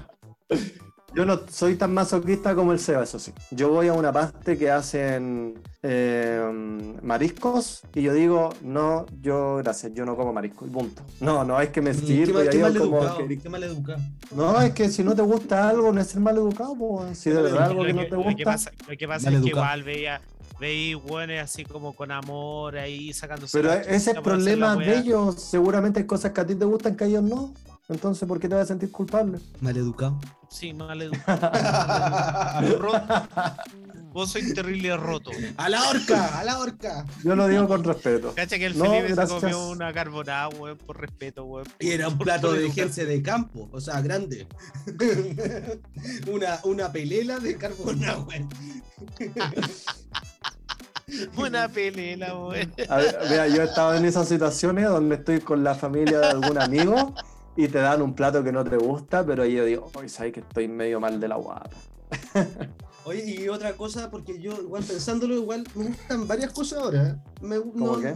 [1.12, 3.32] Yo no soy tan masoquista como el Seba, eso sí.
[3.50, 9.92] Yo voy a una parte que hacen eh, mariscos y yo digo, no, yo, gracias,
[9.92, 11.02] yo no como marisco y punto.
[11.18, 12.42] No, no es que me qué sirva.
[12.44, 13.26] qué ahí mal como educado.
[13.26, 13.98] que- Qué mal educado.
[14.30, 17.18] No, es que si no te gusta algo, no es ser mal educado, pues.
[17.18, 18.44] Si de verdad algo que no te lo que gusta.
[18.44, 20.20] pasa, lo que pasa es que igual veía,
[20.60, 23.58] veía hueones así como con amor ahí sacándose.
[23.58, 25.40] Pero ese es la problema de ellos.
[25.42, 27.54] Seguramente hay cosas que a ti te gustan que a ellos no.
[27.88, 29.40] Entonces, ¿por qué te vas a sentir culpable?
[29.60, 30.20] Mal educado.
[30.48, 31.50] Sí, mal educado.
[32.78, 32.92] Ro-
[34.12, 35.30] Vos sois terrible roto.
[35.56, 36.40] ¡A la horca!
[36.40, 37.04] ¡A la horca!
[37.22, 38.32] Yo lo digo con respeto.
[38.34, 39.28] Cacha que el No, Felipe gracias.
[39.28, 41.66] se comió una carbonada, weón, por respeto, weón.
[41.78, 44.48] Y era un plato de gente de campo, o sea, grande.
[46.32, 48.44] una, una pelela de carbona, güey.
[51.36, 52.72] Una pelela, weón.
[52.88, 56.26] A ver, mira, yo he estado en esas situaciones donde estoy con la familia de
[56.26, 57.14] algún amigo
[57.56, 60.32] y te dan un plato que no te gusta, pero ahí yo digo, hoy sabes
[60.32, 61.70] que estoy medio mal de la guata.
[63.10, 67.20] Oye, y otra cosa, porque yo, igual pensándolo, igual me gustan varias cosas ahora.
[67.40, 68.14] Me, ¿Cómo no- qué?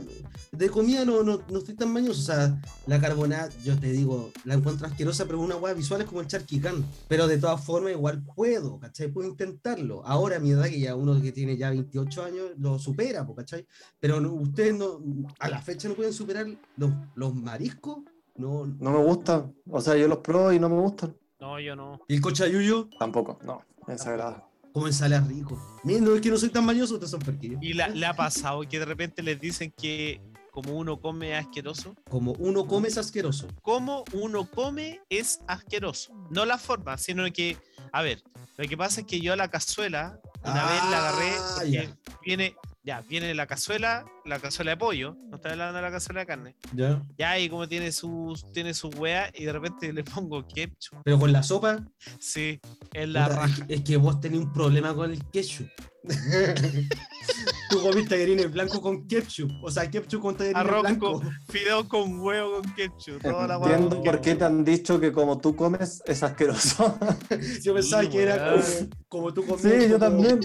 [0.53, 2.21] De comida no, no, no estoy tan mañoso.
[2.21, 6.07] O sea, la carbonada, yo te digo, la encuentro asquerosa, pero una hueá visual es
[6.07, 6.85] como el charquicán.
[7.09, 9.09] Pero de todas formas, igual puedo, ¿cachai?
[9.09, 10.07] Puedo intentarlo.
[10.07, 13.67] Ahora, a mi edad, que ya uno que tiene ya 28 años, lo supera, ¿cachai?
[13.99, 15.01] Pero no- ustedes no,
[15.41, 17.99] a la fecha no pueden superar los, los mariscos.
[18.37, 19.51] No, No me gusta.
[19.69, 21.17] O sea, yo los pruebo y no me gustan.
[21.41, 22.01] No, yo no.
[22.07, 22.89] ¿Y el cochayuyo?
[22.99, 23.61] Tampoco, no.
[23.89, 24.47] Me desagrada.
[24.75, 25.57] Como ensalada rico.
[25.85, 27.63] Miren, no es que no soy tan mañoso, ustedes son perquillos.
[27.63, 31.47] Y la- le ha pasado que de repente les dicen que como uno come es
[31.47, 31.95] asqueroso.
[32.11, 33.47] Como uno come es asqueroso.
[33.63, 36.13] Como uno come es asqueroso.
[36.31, 37.57] No la forma, sino que,
[37.93, 38.21] a ver,
[38.57, 42.57] lo que pasa es que yo a la cazuela, una vez la agarré, Ah, viene,
[42.85, 46.27] ya, viene la cazuela, la cazuela de pollo, no estoy hablando de la cazuela de
[46.27, 46.55] carne.
[46.75, 47.03] ¿Ya?
[47.19, 50.99] Ya, y como tiene sus, tiene sus weas, y de repente le pongo ketchup.
[51.05, 51.85] Pero con la sopa,
[52.19, 52.61] Sí,
[52.93, 53.65] en la puta, raja.
[53.69, 55.69] es que vos tenés un problema con el ketchup.
[57.71, 59.51] Tú comiste tallarines blancos con ketchup.
[59.63, 61.21] O sea, ketchup con tallarines Arroz blancos.
[61.23, 63.23] con fideo con huevo con ketchup.
[63.23, 66.99] Toda la hueá Entiendo por qué te han dicho que como tú comes es asqueroso.
[67.63, 68.63] Yo pensaba Sí, que era como,
[69.09, 69.63] como tú comías.
[69.63, 70.41] Sí, yo como- también.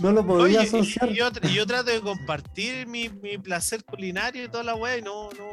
[0.00, 1.10] No lo Oye, podía y- asociar.
[1.10, 4.98] y, yo, y yo trato de compartir mi, mi placer culinario y toda la weá
[4.98, 5.48] y no, no,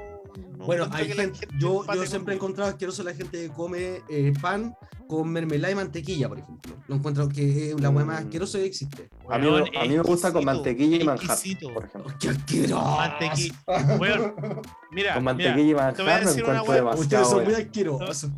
[0.57, 4.01] no Bueno, hay la gente, yo, yo siempre he encontrado asqueroso la gente que come
[4.09, 4.75] eh, pan
[5.07, 6.75] con mermelada y mantequilla, por ejemplo.
[6.87, 9.09] Lo encuentro que es la hueá más asquerosa que existe.
[9.29, 11.37] A mí, Weón, a mí me gusta con mantequilla y manjar,
[11.73, 12.13] por ejemplo.
[12.19, 12.97] ¡Qué asqueroso!
[12.97, 13.55] Mantequilla.
[13.99, 16.83] Weón, mira, Con mira, mantequilla y te voy a manjar decir una hueá.
[16.95, 17.57] Ustedes son muy bueno.
[17.65, 18.31] asquerosos.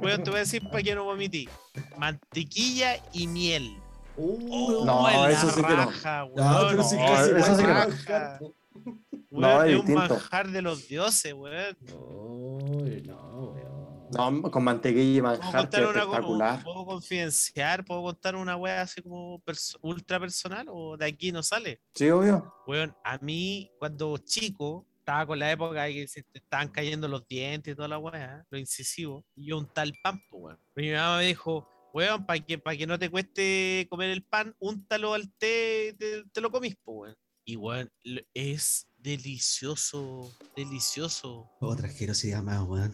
[0.00, 1.48] weón, te voy a decir para que no vomití.
[1.98, 3.76] Mantequilla y miel.
[4.16, 5.76] Uh, No, en la eso sí que no.
[5.76, 7.74] raja, no, weón, pero sí no, casi eso sí que no.
[7.74, 8.54] manjar, po.
[8.84, 9.00] weón,
[9.30, 10.14] No, es un distinto.
[10.14, 11.76] manjar de los dioses, weón.
[11.86, 13.27] No, weón.
[14.10, 16.64] No, con mantequilla y Puedo manjar, que contar una espectacular.
[16.64, 19.42] puedo confidenciar, puedo contar una wea así como
[19.82, 21.80] ultra personal o de aquí no sale.
[21.94, 22.54] Sí, obvio.
[22.66, 27.26] Weón, a mí cuando chico estaba con la época que se te estaban cayendo los
[27.26, 30.58] dientes y toda la wea, lo incisivo, y yo un tal pan, weón.
[30.74, 34.54] Mi mamá me dijo, weón, para que, pa' que no te cueste comer el pan,
[34.58, 37.16] úntalo al té, te, te lo comís, weón.
[37.44, 37.90] Y weón,
[38.34, 41.50] es delicioso, delicioso.
[41.60, 42.92] Otra asquerosidad más, weón.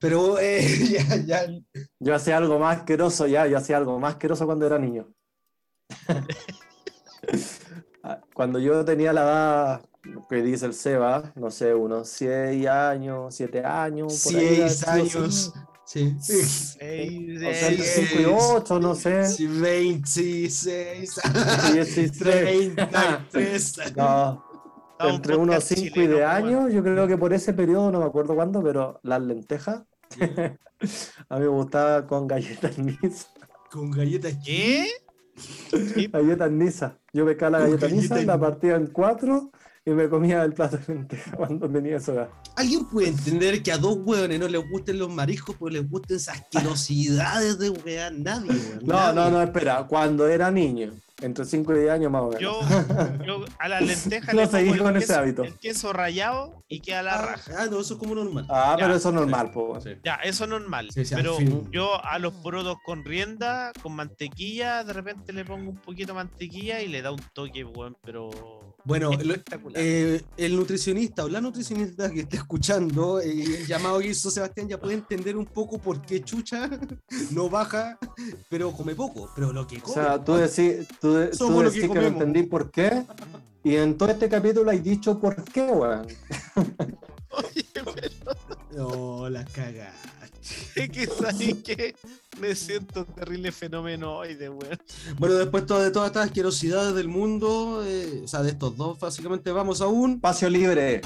[0.00, 1.46] Pero eh, ya, ya.
[2.00, 5.08] Yo hacía algo más asqueroso ya, yo hacía algo más asqueroso cuando era niño.
[8.34, 9.80] Cuando yo tenía la edad
[10.28, 14.84] que dice el Seba, no sé, unos 6 años, 7 años, por ahí, Seis sí,
[14.88, 15.52] años.
[15.84, 16.16] Sí.
[16.20, 16.42] Sí.
[16.44, 19.26] Seis, O sea, entre seis, 5 y 8, no sé.
[19.28, 20.68] Sí, 26.
[21.72, 22.12] 16.
[22.18, 23.96] 33.
[23.96, 24.44] No,
[25.00, 28.06] entre unos podcast 5 y de años, yo creo que por ese periodo, no me
[28.06, 29.82] acuerdo cuándo, pero las lentejas,
[31.28, 33.28] a mí me gustaba con galletas Nisa.
[33.70, 34.38] Con galletas.
[34.44, 34.88] ¿Qué?
[36.12, 36.98] Galletas Nisa.
[37.12, 39.50] Yo pescaba la galleta Nisa, la partía en cuatro
[39.84, 42.28] y me comía el plato de lentejas cuando tenía esa edad.
[42.56, 46.16] ¿Alguien puede entender que a dos hueones no les gusten los mariscos, pues les gusten
[46.16, 48.22] esas asquerosidades de weón?
[48.22, 48.80] Nadie, weón.
[48.82, 49.14] No, nadie.
[49.14, 49.86] no, no, espera.
[49.86, 52.40] Cuando era niño, entre 5 y 10 años más o menos.
[52.40, 52.60] Yo,
[53.24, 55.44] yo a las lentejas No le pongo seguí el con ese queso- hábito.
[55.44, 57.52] El queso rallado y queda la Ah, raja.
[57.58, 58.46] ah, no, eso es como normal.
[58.50, 58.84] Ah, Ya.
[58.84, 59.80] pero eso es normal, po.
[59.80, 59.90] Sí.
[60.04, 60.90] Ya, eso es normal.
[60.92, 61.38] Sí, sí, pero
[61.70, 66.14] yo a los porotos con rienda, con mantequilla, de repente le pongo un poquito de
[66.16, 68.65] mantequilla y le da un toque, weón, pero.
[68.86, 69.82] Bueno, lo- espectacular.
[69.82, 74.68] eh, el nutricionista o la nutricionista que esté escuchando eh, el llamado que hizo Sebastián
[74.68, 76.70] ya puede entender un poco por qué Chucha
[77.32, 77.98] no baja,
[78.48, 79.28] pero come poco.
[79.34, 79.94] Pero lo que O come.
[79.94, 83.04] sea, tú decís, tú, de- tú Somos lo que decís que, no entendí por qué.
[83.64, 86.06] Y en todo este capítulo hay dicho por qué, weón.
[87.30, 88.10] Oye, pero
[88.72, 90.08] No, la cagaste.
[90.74, 91.94] es que sabes que
[92.40, 94.78] me siento terrible fenomenoide, weón.
[95.18, 99.50] Bueno, después de todas estas asquerosidades del mundo, eh, o sea, de estos dos, básicamente
[99.52, 100.14] vamos a un.
[100.14, 101.00] Espacio libre.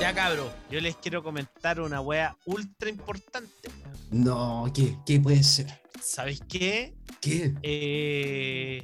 [0.00, 3.68] Ya cabro, yo les quiero comentar una wea ultra importante.
[4.10, 4.96] No, ¿qué?
[5.04, 5.66] ¿Qué puede ser?
[6.00, 6.94] ¿Sabéis qué?
[7.20, 7.52] ¿Qué?
[7.62, 8.82] Eh,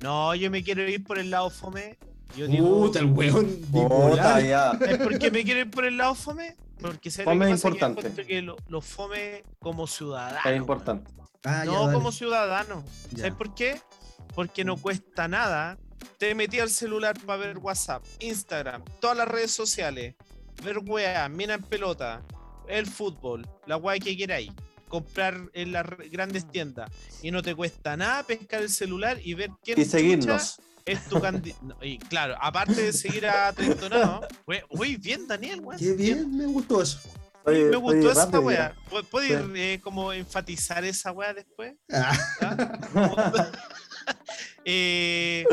[0.00, 1.98] no, yo me quiero ir por el lado fome.
[2.36, 4.42] Yo digo, Puta, el weón Puta, bipolar.
[4.44, 4.70] ya.
[4.78, 6.56] ¿sabes por qué me quiero ir por el lado fome?
[6.82, 8.26] Porque Fome que es que importante.
[8.26, 10.50] que lo, lo fome como ciudadano.
[10.50, 11.10] Es importante.
[11.44, 12.84] Ah, No como ciudadano.
[13.10, 13.18] Ya.
[13.18, 13.80] ¿Sabes por qué?
[14.34, 15.78] Porque no cuesta nada.
[16.18, 20.14] Te metí al celular para ver WhatsApp, Instagram, todas las redes sociales,
[20.64, 22.22] ver weá, mina en pelota,
[22.68, 24.50] el fútbol, la weá que queráis,
[24.88, 26.90] comprar en las grandes tiendas
[27.22, 30.60] y no te cuesta nada pescar el celular y ver quién Y seguirnos.
[30.84, 31.76] Es tu candidato.
[31.82, 35.78] Y claro, aparte de seguir a Trentonado, we- uy, bien, Daniel, weón.
[35.80, 37.00] Qué bien, me gustó eso.
[37.44, 38.74] Oye, Me oye, gustó esa weá.
[38.88, 39.52] ¿Pu- ¿Puedes Sí.
[39.56, 41.74] eh, como enfatizar esa weá después?
[41.92, 42.12] Ah,
[44.64, 45.44] eh,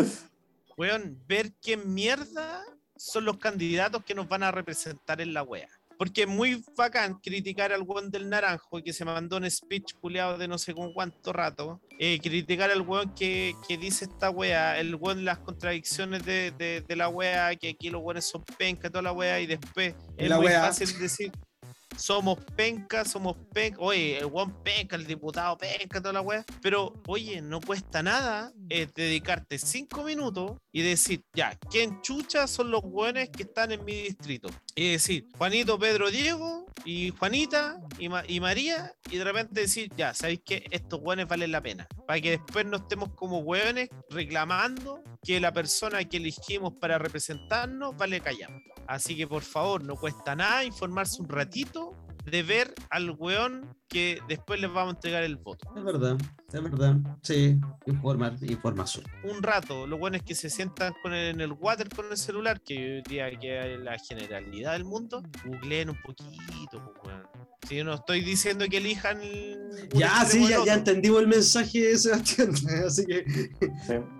[0.77, 2.63] weón, ver qué mierda
[2.95, 5.69] son los candidatos que nos van a representar en la wea.
[5.99, 10.37] Porque es muy bacán criticar al weón del naranjo que se mandó un speech culeado
[10.37, 11.81] de no sé con cuánto rato.
[11.99, 16.79] eh, criticar al weón que, que dice esta wea, el weón las contradicciones de, de-
[16.87, 20.29] de la wea, que aquí los weones son penca, toda la wea, y después es
[20.29, 20.61] La muy wea.
[20.61, 21.31] fácil decir
[21.97, 26.45] somos penca, somos penca, oye, el weón penca, el diputado penca, toda la wea.
[26.61, 32.71] Pero, oye, no cuesta nada eh, dedicarte cinco minutos y decir, ya, ¿quién chucha son
[32.71, 34.49] los weones que están en mi distrito?
[34.75, 39.91] Y decir, Juanito, Pedro, Diego, y Juanita, y, Ma- y María, y de repente decir,
[39.97, 41.87] ya, ¿sabéis que estos weones valen la pena?
[42.07, 47.95] Para que después no estemos como weones reclamando que la persona que elegimos para representarnos
[47.97, 48.49] vale callar.
[48.87, 51.95] Así que por favor, no cuesta nada informarse un ratito
[52.29, 55.67] de ver al weón que después les vamos a entregar el voto.
[55.75, 56.15] Es verdad,
[56.53, 56.95] es verdad.
[57.23, 59.03] Sí, informar, información.
[59.23, 62.17] Un rato, lo bueno es que se sientan con el- en el water con el
[62.17, 67.27] celular, que hoy día que es la generalidad del mundo, googleen un poquito, pues, weón.
[67.67, 69.19] Si yo no estoy diciendo que elijan.
[69.93, 72.51] Ya, sí, ya, ya entendimos el mensaje, Sebastián.
[72.87, 73.25] Así que.
[73.27, 73.49] Sí.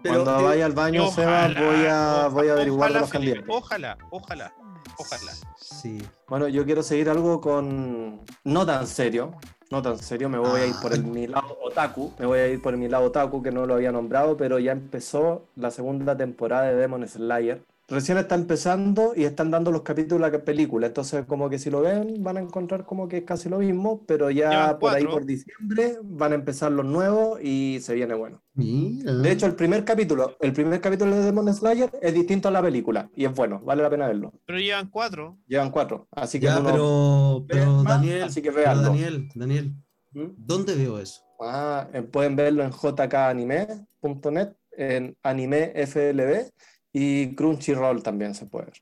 [0.04, 3.00] Pero, Cuando eh, vaya al baño, Ojalá, Seba, voy a, voy a averiguar de ojalá,
[3.02, 3.64] los Felipe, candidatos.
[3.64, 4.54] Ojalá, ojalá,
[4.98, 5.32] ojalá.
[5.58, 6.02] Sí.
[6.28, 9.34] Bueno, yo quiero seguir algo con no tan serio,
[9.72, 12.48] no tan serio, me voy a ir por el, mi lado otaku, me voy a
[12.48, 16.18] ir por mi lado otaku que no lo había nombrado, pero ya empezó la segunda
[16.18, 17.64] temporada de Demon Slayer.
[17.90, 21.72] Recién está empezando y están dando los capítulos de la película, entonces como que si
[21.72, 25.06] lo ven van a encontrar como que es casi lo mismo, pero ya por ahí
[25.06, 28.44] por diciembre van a empezar los nuevos y se viene bueno.
[28.54, 29.14] Mira.
[29.14, 32.62] De hecho, el primer capítulo, el primer capítulo de Demon Slayer es distinto a la
[32.62, 34.34] película y es bueno, vale la pena verlo.
[34.46, 35.40] Pero llevan cuatro.
[35.48, 38.82] Llevan cuatro, así que ya, uno pero, pero más, Daniel, así que pero.
[38.82, 39.74] Daniel, Daniel,
[40.12, 40.28] ¿Mm?
[40.38, 41.22] ¿dónde veo eso?
[41.42, 46.52] Ah, pueden verlo en jkanime.net, en Anime FLB
[47.00, 48.82] y Crunchyroll también se puede ver.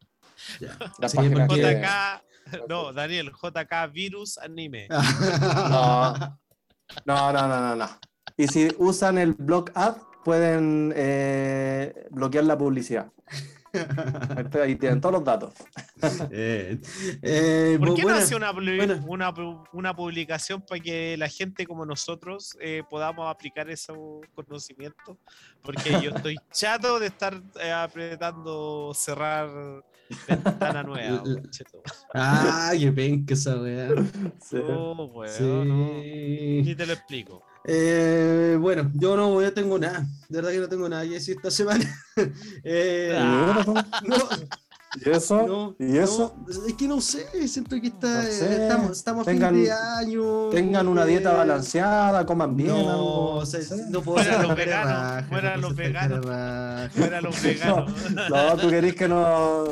[0.60, 0.78] Ya.
[1.00, 4.88] La Sí, página porque- JK, no, Daniel, JK Virus Anime.
[7.06, 7.90] No, no, no, no, no.
[8.38, 13.12] Y si usan el blog ad, pueden eh, bloquear la publicidad.
[14.62, 15.54] Ahí tienen todos los datos.
[16.32, 16.80] Eh,
[17.24, 18.20] eh, ¿Por qué no buena.
[18.24, 19.34] hace una, una,
[19.74, 23.98] una publicación para que la gente como nosotros eh, podamos aplicar esos
[24.36, 25.18] conocimientos?
[25.64, 29.50] Porque yo estoy chato de estar eh, apretando cerrar
[30.28, 31.24] ventana nueva.
[32.14, 33.90] Ah, qué penca esa weá.
[34.40, 34.58] Sí.
[34.70, 35.76] Oh, weón, no.
[35.94, 36.76] Ni Sí.
[36.76, 37.44] te lo explico.
[37.68, 40.06] Eh, bueno, yo no yo tengo nada.
[40.30, 41.86] De verdad que no tengo nada que decir esta semana.
[42.64, 43.64] Eh, Ah.
[44.06, 44.16] no,
[45.06, 45.46] ¿Y eso?
[45.46, 46.34] no, ¿Y eso?
[46.48, 48.64] no, es que no sé, siento que está, No sé.
[48.64, 50.50] estamos, estamos a Tengan- fin de año.
[50.50, 52.70] Tengan una dieta eh, balanceada, coman bien.
[52.70, 53.60] No, algo, o sea,
[53.90, 56.26] no puedo Fuera los veganos, fuera los veganos.
[56.94, 57.92] Fuera los veganos.
[58.30, 59.66] No, tú querés que no,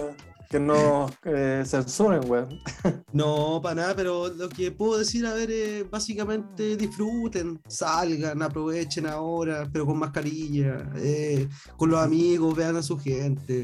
[0.55, 2.43] que no eh, censuren, güey.
[3.11, 9.05] No, para nada, pero lo que puedo decir, a ver, es básicamente disfruten, salgan, aprovechen
[9.07, 11.47] ahora, pero con mascarilla, eh,
[11.77, 13.63] con los amigos, vean a su gente.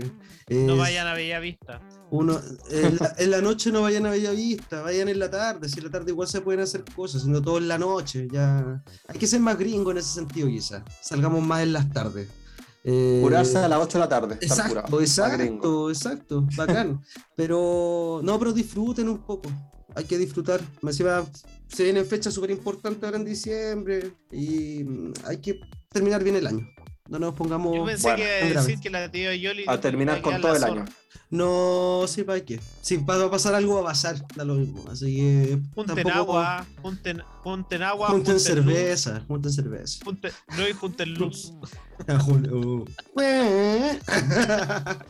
[0.50, 1.82] No eh, vayan a Bella Vista.
[2.12, 2.40] Uno,
[2.70, 5.86] en, la, en la noche no vayan a Bellavista, vayan en la tarde, si en
[5.86, 8.84] la tarde igual se pueden hacer cosas, sino todo en la noche, ya.
[9.08, 12.41] Hay que ser más gringo en ese sentido quizás, salgamos más en las tardes.
[12.84, 14.34] Eh, Curarse a las 8 de la tarde.
[14.42, 15.02] estar Exacto, curado.
[15.02, 17.02] Exacto, exacto, bacán.
[17.36, 19.50] pero no, pero disfruten un poco.
[19.96, 20.62] Hay que disfrutar.
[20.82, 21.24] Me encima
[21.68, 25.60] se vienen fechas súper importantes ahora en diciembre y mm, hay que
[25.90, 26.68] terminar bien el año.
[27.10, 27.76] No nos pongamos.
[27.76, 28.68] Yo pensé bueno, que iba a grave.
[28.68, 29.66] decir que la tía Yoli.
[29.68, 30.86] A terminar con todo el año.
[31.30, 32.60] No, sí, para qué.
[32.82, 34.26] Si va a pasar algo, va a pasar.
[34.36, 34.84] Da lo mismo.
[34.90, 35.60] Así que.
[35.76, 40.04] Junten tampoco- agua, junten, junten agua, Junten luz, cerveza, junten cerveza.
[40.06, 41.54] junten- no y junten luz.
[42.08, 42.86] Ah, Julio.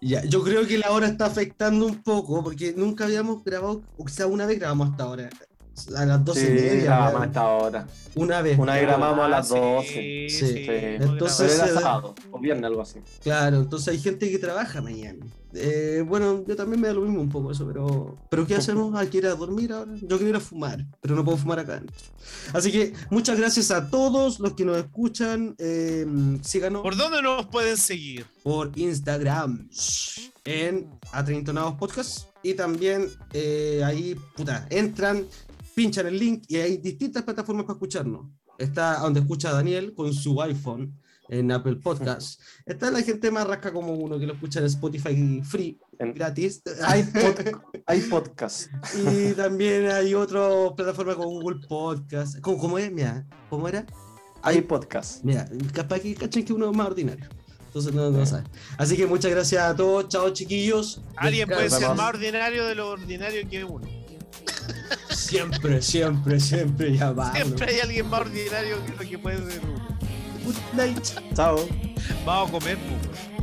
[0.00, 4.06] Ya, yo creo que la hora está afectando un poco porque nunca habíamos grabado, o
[4.08, 5.30] sea, una vez grabamos hasta ahora.
[5.96, 7.06] A las 12 y media.
[7.08, 7.86] hasta ahora.
[8.14, 8.58] Una vez.
[8.58, 9.86] Una vez grabamos a las Ah, 12.
[9.88, 10.46] Sí, Sí.
[10.46, 13.00] sí, Entonces, Pero era da- sábado o viernes, algo así.
[13.22, 15.24] Claro, entonces hay gente que trabaja mañana.
[15.56, 18.94] Eh, bueno, yo también me da lo mismo un poco eso, pero, pero ¿qué hacemos?
[18.96, 19.92] Hay que ir a dormir ahora.
[19.94, 21.96] Yo quiero ir a fumar, pero no puedo fumar acá adentro.
[22.52, 25.54] Así que muchas gracias a todos los que nos escuchan.
[25.58, 26.06] Eh,
[26.42, 28.26] síganos ¿Por dónde nos pueden seguir?
[28.42, 29.68] por Instagram
[30.44, 32.26] en Atrintonados Podcast.
[32.42, 35.24] Y también eh, ahí, puta, entran,
[35.74, 38.26] pinchan el link y hay distintas plataformas para escucharnos.
[38.58, 40.98] Está donde escucha Daniel con su iPhone
[41.28, 42.40] en Apple Podcast.
[42.66, 46.62] Está la gente más rasca como uno que lo escucha en Spotify free, En- gratis.
[46.84, 48.68] Hay, pod- hay podcast.
[49.12, 50.40] y también hay otra
[50.76, 52.38] plataforma como Google Podcast.
[52.40, 52.90] ¿Cómo, cómo es?
[52.92, 53.84] Mira, ¿cómo era?
[54.42, 55.24] Hay podcast.
[55.24, 57.26] Mira, capaz que cachen que uno es más ordinario.
[57.66, 58.44] Entonces no, no sabe.
[58.78, 60.08] Así que muchas gracias a todos.
[60.08, 61.00] Chao, chiquillos.
[61.16, 63.88] Alguien puede ser más ordinario de lo ordinario que uno.
[65.34, 67.32] Siempre, siempre, siempre ya va.
[67.32, 69.84] Siempre hay alguien más ordinario que lo que puede ser uno.
[70.44, 71.04] Good night.
[71.34, 71.68] Chao.
[72.24, 73.33] Vamos a comer, pues.